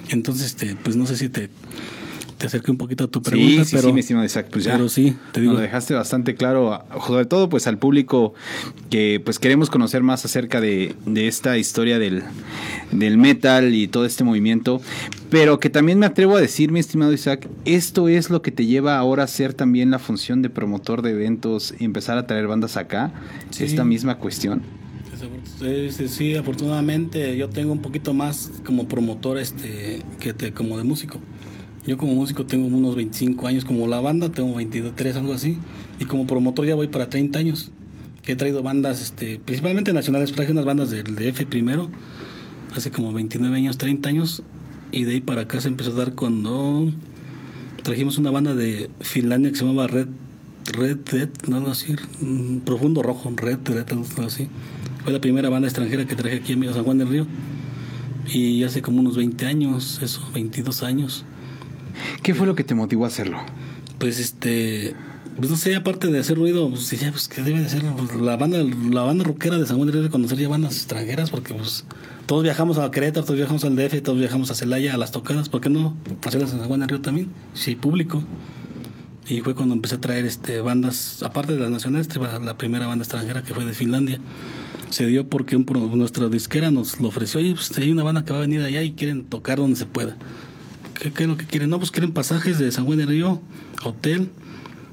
[0.08, 1.48] Entonces, este, pues no sé si te
[2.38, 3.64] te acerqué un poquito a tu pregunta.
[3.64, 4.72] Sí, sí, pero, sí, mi estimado Isaac, pues ya.
[4.72, 5.54] Pero sí, te digo.
[5.54, 8.34] Lo dejaste bastante claro, sobre todo pues al público
[8.90, 12.22] que pues queremos conocer más acerca de, de esta historia del,
[12.90, 14.80] del metal y todo este movimiento.
[15.30, 18.66] Pero que también me atrevo a decir, mi estimado Isaac, esto es lo que te
[18.66, 22.46] lleva ahora a ser también la función de promotor de eventos y empezar a traer
[22.46, 23.12] bandas acá.
[23.50, 23.64] Sí.
[23.64, 24.62] Esta misma cuestión.
[25.58, 30.84] Sí, sí, afortunadamente yo tengo un poquito más como promotor este que te, como de
[30.84, 31.18] músico.
[31.86, 35.58] Yo como músico tengo unos 25 años, como la banda tengo 23, algo así.
[36.00, 37.70] Y como promotor ya voy para 30 años.
[38.22, 41.90] Que he traído bandas, este, principalmente nacionales, traje unas bandas del DF primero,
[42.74, 44.42] hace como 29 años, 30 años.
[44.92, 46.90] Y de ahí para acá se empezó a dar cuando
[47.82, 50.08] trajimos una banda de Finlandia que se llamaba Red,
[50.72, 51.94] Red Dead, no algo así,
[52.64, 54.48] Profundo Rojo, Red Dead, algo así.
[55.02, 57.26] Fue la primera banda extranjera que traje aquí en San Juan del Río.
[58.32, 61.26] Y hace como unos 20 años, eso, 22 años.
[62.22, 63.38] ¿Qué fue lo que te motivó a hacerlo?
[63.98, 64.94] Pues este,
[65.36, 68.36] pues no sé, aparte de hacer ruido, pues pues que debe de ser pues, la
[68.36, 68.58] banda,
[68.90, 71.84] la banda rockera de San Juan debe conocer ya bandas extranjeras, porque pues
[72.26, 75.48] todos viajamos a Querétaro, todos viajamos al DF, todos viajamos a Celaya, a las tocadas,
[75.48, 77.30] ¿por qué no hacerlas en San Juan del Río también?
[77.52, 78.22] Si público.
[79.26, 82.08] Y fue cuando empecé a traer este bandas, aparte de las nacionales,
[82.42, 84.20] la primera banda extranjera que fue de Finlandia.
[84.90, 88.32] Se dio porque un, nuestra disquera nos lo ofreció, oye, pues hay una banda que
[88.32, 90.16] va a venir allá y quieren tocar donde se pueda.
[91.04, 91.68] ¿Qué, ¿Qué, es lo que quieren?
[91.68, 93.38] No, pues quieren pasajes de San Juan del Río,
[93.84, 94.30] hotel,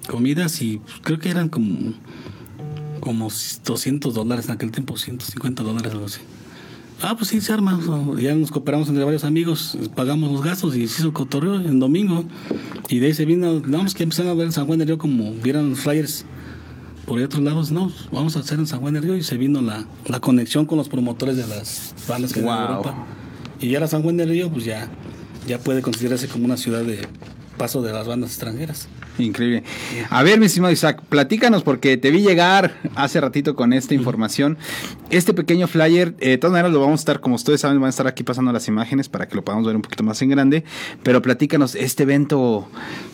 [0.09, 1.93] comidas y pues, creo que eran como,
[2.99, 3.29] como
[3.65, 6.19] 200 dólares en aquel tiempo, 150 dólares, algo así.
[7.01, 7.79] Ah, pues sí, se arma.
[8.19, 11.79] Ya nos cooperamos entre varios amigos, pagamos los gastos y se hizo el cotorreo en
[11.79, 12.25] domingo.
[12.89, 14.97] Y de ahí se vino, vamos que empezaron a ver en San Juan del Río
[14.97, 16.25] como vieran los flyers
[17.05, 17.71] por otros lados.
[17.71, 20.65] No, vamos a hacer en San Juan del Río y se vino la, la conexión
[20.65, 22.51] con los promotores de las bandas que Wow.
[22.51, 23.05] en Europa.
[23.61, 24.89] Y ya era San Juan del Río, pues ya,
[25.47, 26.99] ya puede considerarse como una ciudad de
[27.57, 28.87] paso de las bandas extranjeras.
[29.19, 29.63] Increíble.
[30.09, 34.57] A ver, mi estimado Isaac, platícanos porque te vi llegar hace ratito con esta información.
[35.09, 37.87] Este pequeño flyer, eh, de todas maneras lo vamos a estar, como ustedes saben, van
[37.87, 40.29] a estar aquí pasando las imágenes para que lo podamos ver un poquito más en
[40.29, 40.63] grande.
[41.03, 42.67] Pero platícanos, este evento,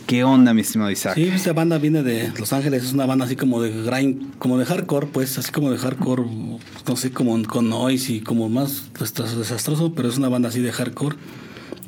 [0.06, 1.16] ¿qué onda, mi estimado Isaac?
[1.16, 4.58] Sí, esta banda viene de Los Ángeles, es una banda así como de grind, como
[4.58, 6.24] de hardcore, pues, así como de hardcore,
[6.88, 10.72] no sé, como con noise y como más desastroso, pero es una banda así de
[10.72, 11.18] hardcore.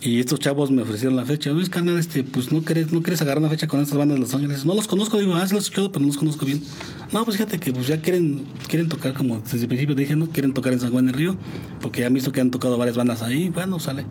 [0.02, 1.52] Y estos chavos me ofrecieron la fecha.
[1.52, 4.22] Luis carnal, este, pues no quieres, no quieres agarrar una fecha con estas bandas de
[4.22, 4.66] Los Ángeles.
[4.66, 6.64] No los conozco, digo, ah, sí los escuchado, pero no los conozco bien.
[7.12, 10.30] No, pues fíjate que pues ya quieren, quieren tocar como desde el principio dije, ¿no?
[10.30, 11.36] Quieren tocar en San Juan del Río,
[11.82, 13.50] porque ya han visto que han tocado varias bandas ahí.
[13.50, 14.06] Bueno, sale.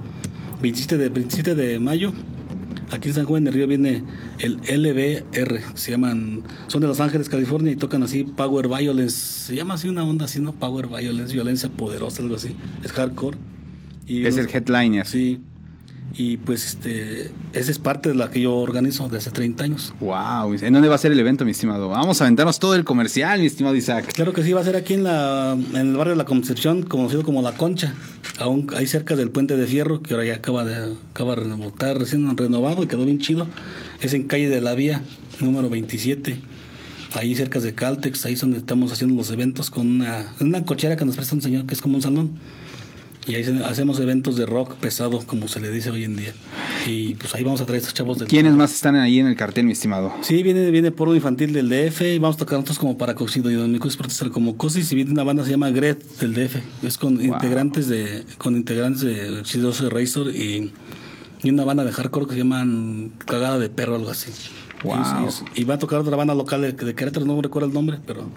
[0.60, 2.12] 27 de, 27 de mayo,
[2.90, 4.02] aquí en San Juan del Río viene
[4.40, 9.54] el LBR, se llaman, son de Los Ángeles, California, y tocan así Power Violence, se
[9.54, 10.52] llama así una onda así, ¿no?
[10.52, 13.38] Power Violence, violencia poderosa, algo así, es hardcore.
[14.06, 15.06] Y es el headliner.
[15.06, 15.40] Sí,
[16.14, 19.94] y pues este esa es parte de la que yo organizo desde hace 30 años.
[20.00, 21.88] Wow, ¿en dónde va a ser el evento, mi estimado?
[21.88, 24.12] Vamos a aventarnos todo el comercial, mi estimado Isaac.
[24.14, 26.82] Claro que sí, va a ser aquí en la en el barrio de la Concepción,
[26.82, 27.94] conocido como La Concha,
[28.38, 31.98] aún ahí cerca del puente de Fierro, que ahora ya acaba de acaba de estar
[31.98, 33.46] recién renovado y quedó bien chido.
[34.00, 35.02] Es en calle de la Vía,
[35.40, 36.40] número 27.
[37.14, 40.96] Ahí cerca de Caltex, ahí es donde estamos haciendo los eventos con una, una cochera
[40.96, 42.38] que nos presta un señor que es como un salón
[43.28, 46.32] y ahí hacemos eventos de rock pesado, como se le dice hoy en día.
[46.86, 48.26] Y pues ahí vamos a traer a estos chavos del.
[48.26, 50.12] ¿Quiénes más están ahí en el cartel, mi estimado?
[50.22, 53.14] Sí, viene, viene por un infantil del DF, y vamos a tocar nosotros como para
[53.14, 56.32] Cocido y Don protestar como Cosis, y viene una banda que se llama Gret del
[56.32, 56.56] DF.
[56.82, 60.72] Es con integrantes de con integrantes de Chidoso Razor y,
[61.42, 64.30] y una banda de hardcore que se llaman Cagada de Perro, algo así.
[64.84, 64.96] Wow.
[65.56, 68.28] Y, va a tocar otra banda local de, de, Querétaro, no recuerdo el nombre, pero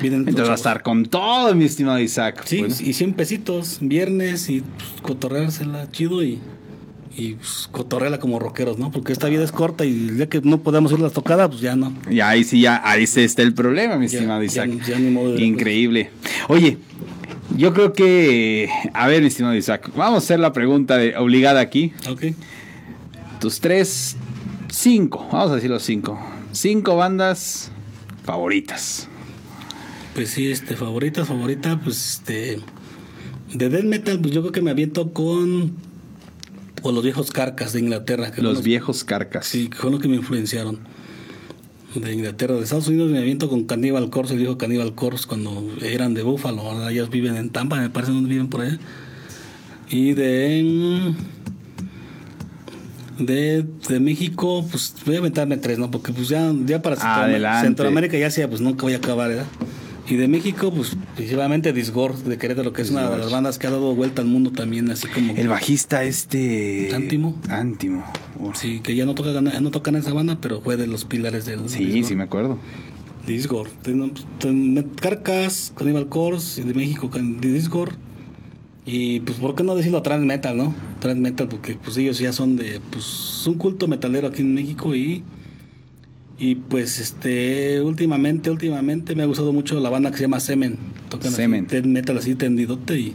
[0.00, 0.20] vienen.
[0.20, 2.42] Entonces va a estar con todo, mi estimado Isaac.
[2.46, 2.80] Sí, pues.
[2.80, 6.40] y 100 pesitos, viernes, y pues, cotorreársela chido y,
[7.16, 8.90] y pues, cotorreala como rockeros, ¿no?
[8.90, 11.60] Porque esta vida es corta y ya que no podemos ir a la tocada, pues
[11.60, 11.92] ya no.
[12.10, 14.70] Y ahí sí, ya, ahí se está el problema, mi estimado Isaac.
[15.38, 16.10] Increíble.
[16.48, 16.78] Oye,
[17.56, 21.92] yo creo que, a ver, estimado Isaac, vamos a hacer la pregunta de, obligada aquí.
[22.08, 22.24] Ok.
[23.40, 24.16] Tus tres
[24.72, 26.18] cinco, vamos a decirlo cinco.
[26.52, 27.70] Cinco bandas
[28.24, 29.08] favoritas.
[30.14, 32.60] Pues sí, este, favoritas, favorita, pues este.
[33.52, 35.74] De death metal, pues yo creo que me aviento con.
[36.82, 38.30] O los viejos carcas de Inglaterra.
[38.30, 39.46] Que los, viejos carcas.
[39.46, 40.80] Sí, que los que me influenciaron.
[41.94, 45.64] De Inglaterra, de Estados Unidos me aviento con Cannibal Corpse, el viejo Cannibal Corpse, cuando
[45.80, 46.62] eran de Buffalo.
[46.62, 48.78] Ahora ellos viven en Tampa, me parece, donde viven por allá.
[49.88, 51.14] Y de
[53.18, 55.90] de, de, México, pues voy a aventarme tres, ¿no?
[55.90, 56.96] Porque pues ya, ya para
[57.60, 59.46] Centroamérica, ya sea, pues nunca voy a acabar, ¿verdad?
[60.06, 63.66] Y de México, pues principalmente Disgor de Querétaro, que es una de las bandas que
[63.66, 65.34] ha dado vuelta al mundo también, así como...
[65.34, 66.94] El bajista este...
[66.94, 67.40] Ántimo.
[67.48, 68.04] Ántimo.
[68.52, 71.68] Sí, que ya no toca no tocan esa banda, pero fue de los pilares del...
[71.70, 72.58] Sí, sí me acuerdo.
[73.26, 73.68] Disgor.
[75.00, 77.92] Carcas, Cannibal Corps, y de México, Disgor.
[78.86, 80.74] Y pues, ¿por qué no decirlo trans metal, no?
[81.00, 84.94] Trans metal, porque pues ellos ya son de, pues, un culto metalero aquí en México
[84.94, 85.22] y.
[86.38, 90.78] Y pues, este, últimamente, últimamente me ha gustado mucho la banda que se llama Semen.
[91.08, 91.68] Tocan Semen.
[91.86, 93.14] metal así tendidote y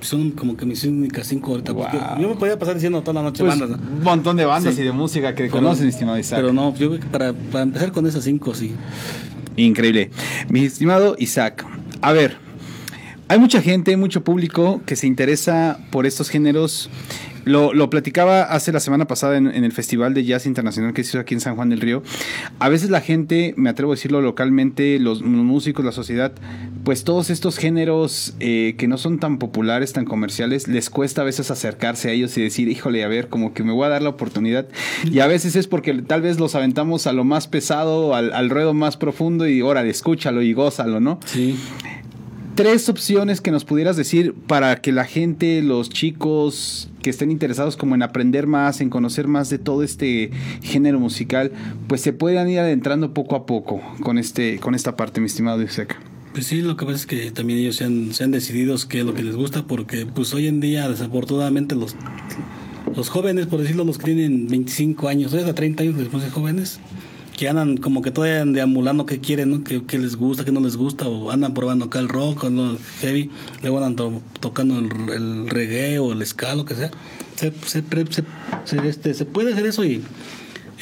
[0.00, 2.18] son como que mis únicas cinco ahorita.
[2.20, 3.78] Yo me podía pasar diciendo toda la noche pues, bandas.
[3.80, 6.40] Un montón de bandas y de música que conocen, estimado Isaac.
[6.40, 8.72] Pero no, yo creo que para, para empezar con esas cinco, sí.
[9.56, 10.10] Increíble.
[10.48, 11.64] Mi estimado Isaac,
[12.00, 12.36] a ver,
[13.28, 16.88] hay mucha gente, mucho público que se interesa por estos géneros.
[17.48, 21.10] Lo, lo platicaba hace la semana pasada en, el Festival de Jazz Internacional que se
[21.10, 22.02] hizo aquí en San Juan del Río.
[22.58, 26.32] A veces la gente, me atrevo a decirlo localmente, los, músicos, la sociedad,
[26.84, 31.24] pues todos estos géneros eh, que no son tan populares, tan comerciales, les cuesta a
[31.24, 34.02] veces acercarse a ellos y decir, híjole, a ver, como que me voy a dar
[34.02, 34.68] la oportunidad.
[35.10, 38.50] Y a veces es porque tal vez los aventamos a lo más pesado, al, al
[38.50, 41.18] ruedo más profundo y órale, escúchalo y gózalo, ¿no?
[41.24, 41.58] Sí
[42.58, 47.76] tres opciones que nos pudieras decir para que la gente, los chicos que estén interesados
[47.76, 51.52] como en aprender más, en conocer más de todo este género musical,
[51.86, 55.62] pues se puedan ir adentrando poco a poco con este con esta parte, mi estimado
[55.62, 56.00] Isaac.
[56.32, 59.06] Pues sí, lo que pasa es que también ellos se han, se decidido qué es
[59.06, 61.94] lo que les gusta, porque pues hoy en día desafortunadamente los,
[62.96, 66.80] los jóvenes, por decirlo, los que tienen 25 años, o 30 años después de jóvenes,
[67.38, 69.62] que andan como que todavía deambulando qué quieren, ¿no?
[69.62, 72.78] ¿Qué, les gusta, qué no les gusta, o andan probando acá el rock, o el
[73.00, 73.30] heavy,
[73.62, 76.90] luego andan tocando el, reggae o el ska, lo que sea.
[77.36, 80.02] Se, este, puede hacer eso y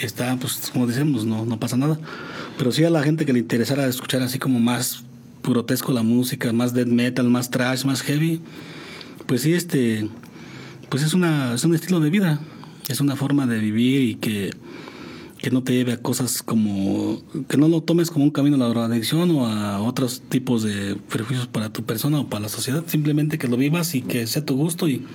[0.00, 2.00] está, pues como decimos, no, no pasa nada.
[2.56, 5.04] Pero sí a la gente que le interesara escuchar así como más
[5.44, 8.40] grotesco la música, más death metal, más trash, más heavy,
[9.26, 10.08] pues sí, este,
[10.88, 12.40] pues es, una, es un estilo de vida,
[12.88, 14.52] es una forma de vivir y que
[15.46, 18.58] que no te lleve a cosas como que no lo tomes como un camino a
[18.58, 22.82] la drogadicción o a otros tipos de perjuicios para tu persona o para la sociedad,
[22.88, 25.06] simplemente que lo vivas y que sea tu gusto y,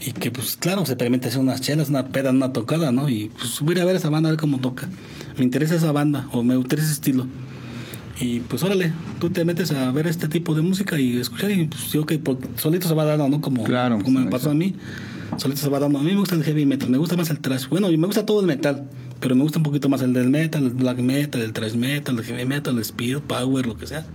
[0.00, 3.08] y que pues claro, se permite hacer unas chelas, una peda, una tocada, ¿no?
[3.08, 4.88] Y pues voy a ver esa banda a ver cómo toca.
[5.38, 7.28] Me interesa esa banda o me interesa ese estilo.
[8.20, 11.68] Y pues órale, tú te metes a ver este tipo de música y escuchar y
[11.68, 12.20] pues yo que
[12.56, 13.40] solito se va dando, ¿no?
[13.40, 14.74] Como, Claro, como me pasó a mí,
[15.36, 16.00] solito se va dando.
[16.00, 17.68] A mí me gusta el heavy metal, me gusta más el thrash.
[17.68, 18.88] Bueno, y me gusta todo el metal,
[19.20, 22.18] pero me gusta un poquito más el del metal, el black metal, el thrash metal,
[22.18, 24.06] el heavy metal, el speed, power, lo que sea.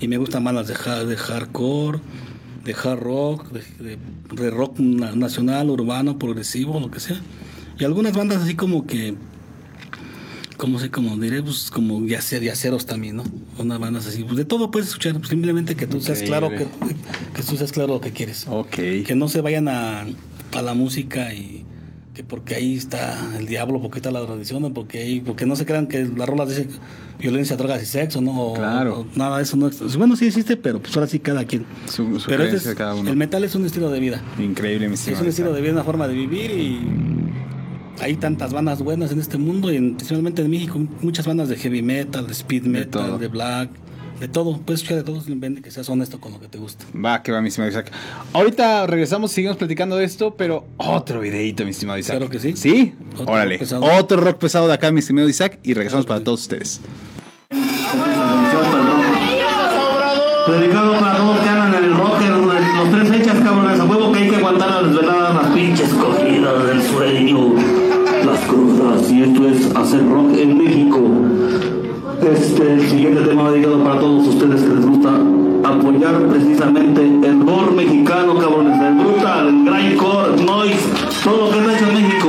[0.00, 2.00] Y me gustan más las de, ha- de hardcore,
[2.64, 3.98] de hard rock, de, de-
[4.42, 7.20] de rock na- nacional, urbano, progresivo, lo que sea.
[7.78, 9.14] Y algunas bandas así como que
[10.56, 13.24] como sé, como diré, pues como yacer, yaceros también, ¿no?
[13.56, 16.66] Unas bandas así, pues de todo puedes escuchar, simplemente que tú seas claro que,
[17.34, 18.46] que tú seas claro lo que quieres.
[18.46, 18.68] Ok.
[19.06, 21.64] Que no se vayan a, a la música y
[22.20, 25.64] que porque ahí está el diablo, porque está la tradición, porque ahí, porque no se
[25.64, 26.66] crean que la rola dice
[27.18, 28.38] violencia, drogas y sexo, ¿no?
[28.38, 29.00] O- Claro.
[29.00, 29.96] o nada de eso no existe.
[29.96, 31.64] Bueno, sí existe, pero pues ahora sí cada quien.
[31.86, 33.08] Su, su pero este es- cada uno.
[33.10, 34.20] el metal es un estilo de vida.
[34.38, 36.80] Increíble, mi Es un estilo de vida, una forma de vivir y
[38.00, 41.56] hay tantas bandas buenas en este mundo y en- principalmente en México muchas bandas de
[41.56, 43.70] heavy metal, de speed metal, de, black,
[44.20, 44.58] de todo.
[44.58, 46.84] Puedes escuchar de todo simplemente que seas honesto con lo que te gusta.
[46.94, 47.90] Va, que va, mi estimado Isaac.
[48.32, 52.18] Ahorita regresamos, seguimos platicando de esto, pero otro videito, mi estimado Isaac.
[52.18, 52.54] Claro que sí.
[52.56, 52.94] ¿Sí?
[53.14, 53.54] Otro Órale.
[53.54, 53.98] rock pesado.
[53.98, 56.80] Otro rock pesado de acá, mi estimado Isaac, y regresamos Claro para todos ustedes.
[60.48, 64.18] Dedicado para todos que andan en el rocker, los tres fechas, cabrones, a huevo que
[64.20, 67.54] hay que aguantar las desveladas, las pinches cogidas del sueño,
[68.24, 70.98] las crudas, y esto es hacer rock en México.
[72.22, 75.10] Este, el siguiente tema dedicado para todos ustedes que les gusta
[75.64, 80.88] apoyar precisamente el rock mexicano, cabrones, el brutal, el grindcore, noise,
[81.24, 82.28] todo lo que hecho en México.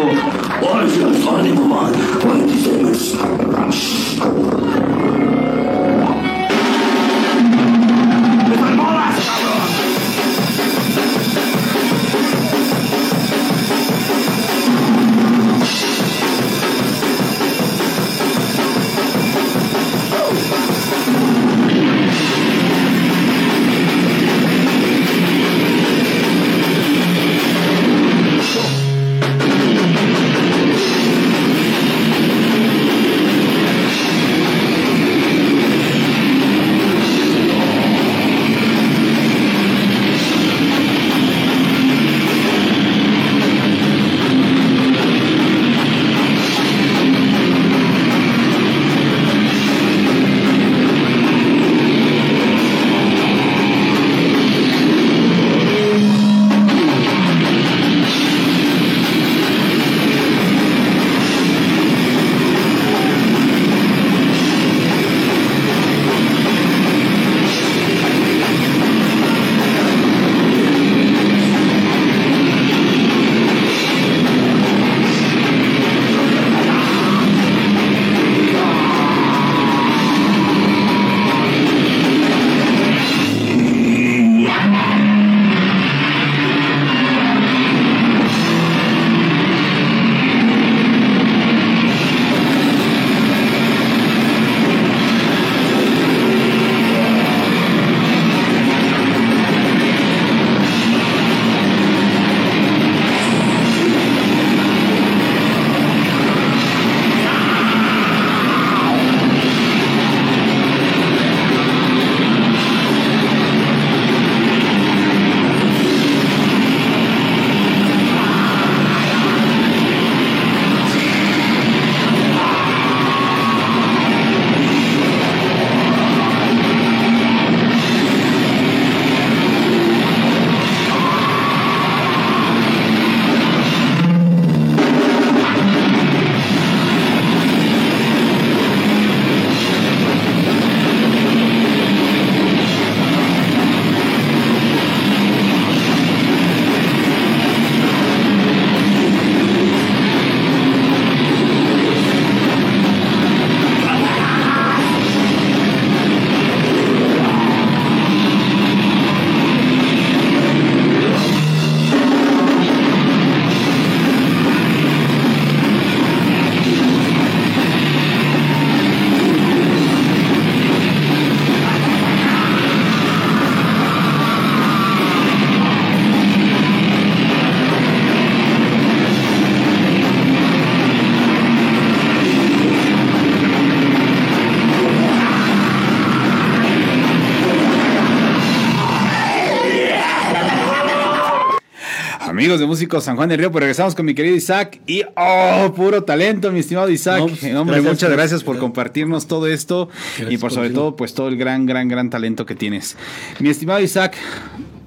[192.52, 194.82] Amigos de Músicos San Juan del Río, pues regresamos con mi querido Isaac.
[194.86, 197.20] Y, oh, puro talento, mi estimado Isaac.
[197.20, 198.44] No, pues, Hombre, gracias, muchas gracias.
[198.44, 199.88] por compartirnos todo esto
[200.18, 202.98] Gracias y por sobre todo, pues todo el gran, gran, gran talento que tienes.
[203.40, 204.18] Mi estimado Isaac,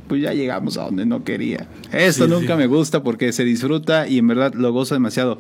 [0.08, 1.66] pues ya llegamos a donde no quería.
[1.92, 2.58] Esto Sí, nunca sí.
[2.58, 5.38] me gusta porque se disfruta y en verdad lo gozo demasiado.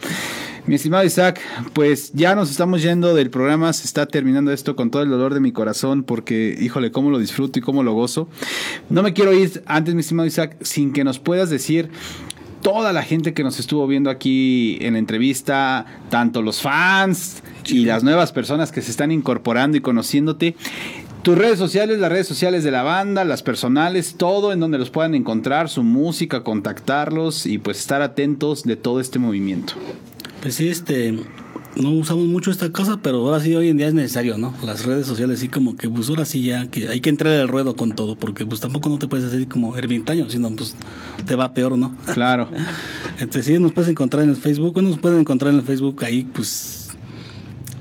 [0.66, 1.40] Mi estimado Isaac,
[1.74, 5.34] pues ya nos estamos yendo del programa, se está terminando esto con todo el dolor
[5.34, 8.28] de mi corazón porque, híjole, cómo lo disfruto y cómo lo gozo.
[8.88, 11.90] No me quiero ir antes, mi estimado Isaac, sin que nos puedas decir
[12.62, 17.84] toda la gente que nos estuvo viendo aquí en la entrevista, tanto los fans y
[17.84, 20.56] las nuevas personas que se están incorporando y conociéndote.
[21.24, 24.90] Tus redes sociales, las redes sociales de la banda, las personales, todo en donde los
[24.90, 29.72] puedan encontrar, su música, contactarlos y pues estar atentos de todo este movimiento.
[30.42, 31.18] Pues sí, este,
[31.76, 34.52] no usamos mucho esta cosa, pero ahora sí hoy en día es necesario, ¿no?
[34.66, 37.48] Las redes sociales sí como que, pues ahora sí ya, que hay que entrar al
[37.48, 40.76] ruedo con todo, porque pues tampoco no te puedes hacer como ermitaño, sino pues
[41.26, 41.96] te va peor, ¿no?
[42.12, 42.50] Claro.
[43.18, 46.04] Entonces sí, nos puedes encontrar en el Facebook, bueno, nos pueden encontrar en el Facebook
[46.04, 46.83] ahí, pues,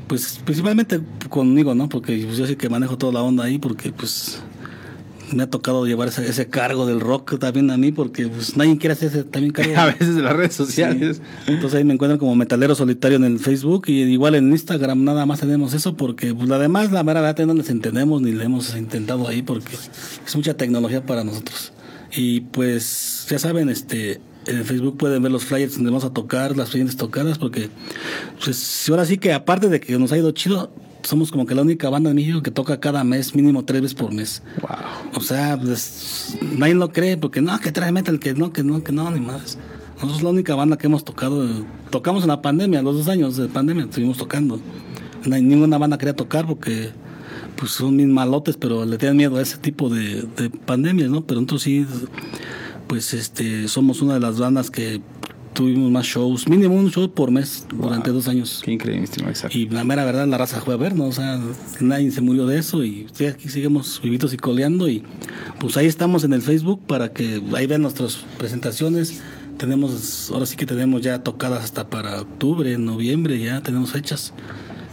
[0.08, 0.99] pues principalmente
[1.30, 1.89] conmigo, ¿no?
[1.89, 4.41] Porque pues, yo sí que manejo toda la onda ahí, porque pues
[5.34, 8.78] me ha tocado llevar ese, ese cargo del rock también a mí, porque pues nadie
[8.78, 9.78] quiere hacer ese también cargo.
[9.78, 11.22] A veces de las redes sociales.
[11.47, 15.26] Entonces ahí me encuentran como Metalero Solitario en el Facebook y igual en Instagram nada
[15.26, 19.28] más tenemos eso porque pues, además la verdad no les entendemos ni le hemos intentado
[19.28, 19.76] ahí porque
[20.26, 21.74] es mucha tecnología para nosotros.
[22.16, 26.56] Y pues ya saben, este en Facebook pueden ver los flyers donde vamos a tocar,
[26.58, 27.70] las siguientes tocadas, porque
[28.44, 30.72] pues ahora sí que aparte de que nos ha ido chido,
[31.04, 33.96] somos como que la única banda en México que toca cada mes, mínimo tres veces
[33.96, 34.41] por mes.
[34.62, 34.70] Wow.
[35.16, 38.84] O sea, pues, nadie lo cree porque no, que trae metal, que no, que no,
[38.84, 39.58] que no, ni más.
[39.96, 41.48] Nosotros la única banda que hemos tocado,
[41.89, 44.60] tocamos en la pandemia, los dos años de pandemia estuvimos tocando.
[45.26, 46.91] No ninguna banda quería tocar porque
[47.56, 51.26] pues son mis malotes, pero le tienen miedo a ese tipo de, de pandemias, ¿no?
[51.26, 51.86] Pero nosotros sí,
[52.88, 55.01] pues este, somos una de las bandas que
[55.53, 58.61] tuvimos más shows, mínimo un show por mes durante dos años.
[58.63, 59.53] Qué increíble, Isaac.
[59.55, 61.39] Y la mera verdad, la raza fue a vernos, o sea,
[61.79, 65.03] nadie se murió de eso y aquí seguimos vivitos y coleando y
[65.59, 69.21] pues ahí estamos en el Facebook para que ahí vean nuestras presentaciones.
[69.57, 74.34] Tenemos, ahora sí que tenemos ya tocadas hasta para octubre, noviembre, ya tenemos fechas.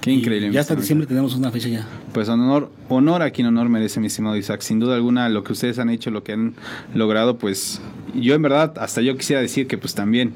[0.00, 0.50] Qué increíble.
[0.50, 1.86] Ya hasta diciembre tenemos una fecha ya.
[2.12, 4.62] Pues honor, honor a quien honor merece, mi estimado Isaac.
[4.62, 6.54] Sin duda alguna, lo que ustedes han hecho, lo que han
[6.94, 7.80] logrado, pues
[8.14, 10.32] yo en verdad, hasta yo quisiera decir que pues también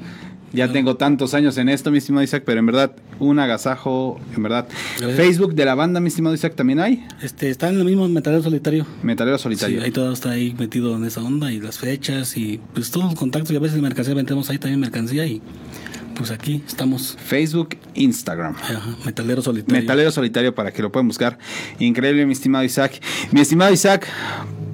[0.53, 4.43] ya tengo tantos años en esto, mi estimado Isaac, pero en verdad, un agasajo, en
[4.45, 4.69] verdad.
[4.99, 5.17] Gracias.
[5.17, 7.05] Facebook de la banda, mi estimado Isaac, también hay.
[7.23, 8.87] Este, está en el mismo metalero solitario.
[9.03, 9.83] Metalero Sí, Solitario.
[9.83, 13.15] ahí todo está ahí metido en esa onda y las fechas y pues todos los
[13.17, 15.43] contactos y a veces mercancía vendemos ahí también mercancía y
[16.15, 17.17] pues aquí estamos.
[17.25, 18.55] Facebook, Instagram.
[18.57, 19.81] Ajá, metalero solitario.
[19.81, 21.39] Metalero Solitario para que lo puedan buscar.
[21.79, 23.01] Increíble, mi estimado Isaac.
[23.33, 24.09] Mi estimado Isaac,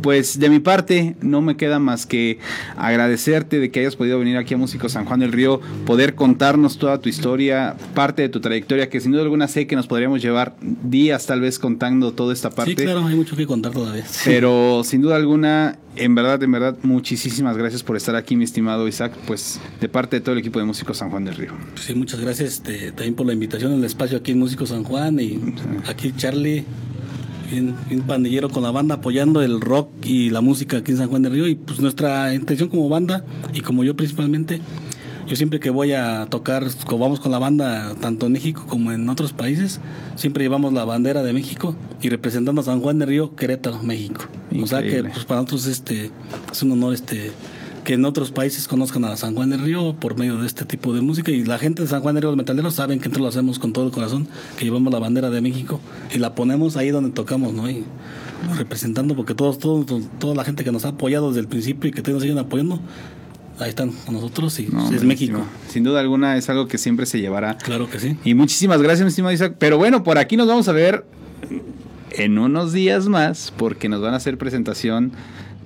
[0.02, 2.38] pues de mi parte no me queda más que
[2.76, 6.78] agradecerte de que hayas podido venir aquí a Músico San Juan del Río, poder contarnos
[6.78, 10.22] toda tu historia, parte de tu trayectoria, que sin duda alguna sé que nos podríamos
[10.22, 12.74] llevar días tal vez contando toda esta parte.
[12.76, 14.04] Sí, claro, hay mucho que contar todavía.
[14.24, 18.88] Pero sin duda alguna, en verdad, en verdad, muchísimas gracias por estar aquí, mi estimado
[18.88, 21.52] Isaac, pues de parte de todo el equipo de Músicos San Juan del Río.
[21.74, 25.18] Sí, muchas gracias este, también por la invitación al espacio aquí en Músico San Juan
[25.20, 25.40] y
[25.86, 26.64] aquí Charlie,
[27.50, 31.08] bien, bien pandillero con la banda apoyando el rock y la música aquí en San
[31.08, 34.60] Juan del Río y pues nuestra intención como banda y como yo principalmente,
[35.26, 38.92] yo siempre que voy a tocar, como vamos con la banda tanto en México como
[38.92, 39.80] en otros países,
[40.16, 44.24] siempre llevamos la bandera de México y representando a San Juan del Río, Querétaro, México.
[44.60, 45.10] O sea que Increíble.
[45.12, 46.10] pues para nosotros este
[46.50, 47.32] es un honor este
[47.84, 50.92] que en otros países conozcan a San Juan del Río por medio de este tipo
[50.94, 53.22] de música y la gente de San Juan del Río los metaleros saben que nosotros
[53.22, 54.28] lo hacemos con todo el corazón,
[54.58, 55.80] que llevamos la bandera de México
[56.14, 57.70] y la ponemos ahí donde tocamos, ¿no?
[57.70, 57.84] Y
[58.56, 59.86] representando porque todos, todos,
[60.18, 62.80] toda la gente que nos ha apoyado desde el principio y que nos siguen apoyando,
[63.58, 65.42] ahí están con nosotros y No, es mi México.
[65.68, 67.56] Sin duda alguna es algo que siempre se llevará.
[67.58, 68.16] Claro que sí.
[68.24, 69.56] Y muchísimas gracias, mi estimado Isaac.
[69.58, 71.04] Pero bueno, por aquí nos vamos a ver
[72.12, 75.12] en unos días más, porque nos van a hacer presentación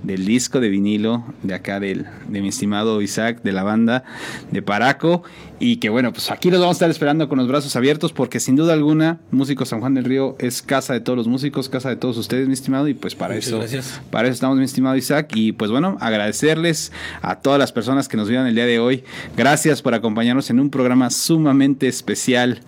[0.05, 4.05] del disco de vinilo de acá del, de mi estimado Isaac, de la banda
[4.51, 5.23] de Paraco.
[5.59, 8.39] Y que bueno, pues aquí los vamos a estar esperando con los brazos abiertos, porque
[8.39, 11.89] sin duda alguna, Músico San Juan del Río es casa de todos los músicos, casa
[11.89, 12.87] de todos ustedes, mi estimado.
[12.89, 14.01] Y pues para Muchas eso, gracias.
[14.11, 15.31] para eso estamos, mi estimado Isaac.
[15.35, 16.93] Y pues bueno, agradecerles
[17.23, 19.05] a todas las personas que nos vieron el día de hoy.
[19.37, 22.61] Gracias por acompañarnos en un programa sumamente especial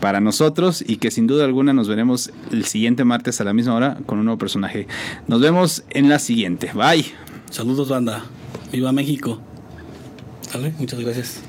[0.00, 3.74] para nosotros y que sin duda alguna nos veremos el siguiente martes a la misma
[3.74, 4.86] hora con un nuevo personaje.
[5.26, 6.70] Nos vemos en la siguiente.
[6.74, 7.06] Bye.
[7.50, 8.24] Saludos banda.
[8.72, 9.40] Viva México.
[10.42, 10.72] ¿Sale?
[10.78, 11.47] Muchas gracias.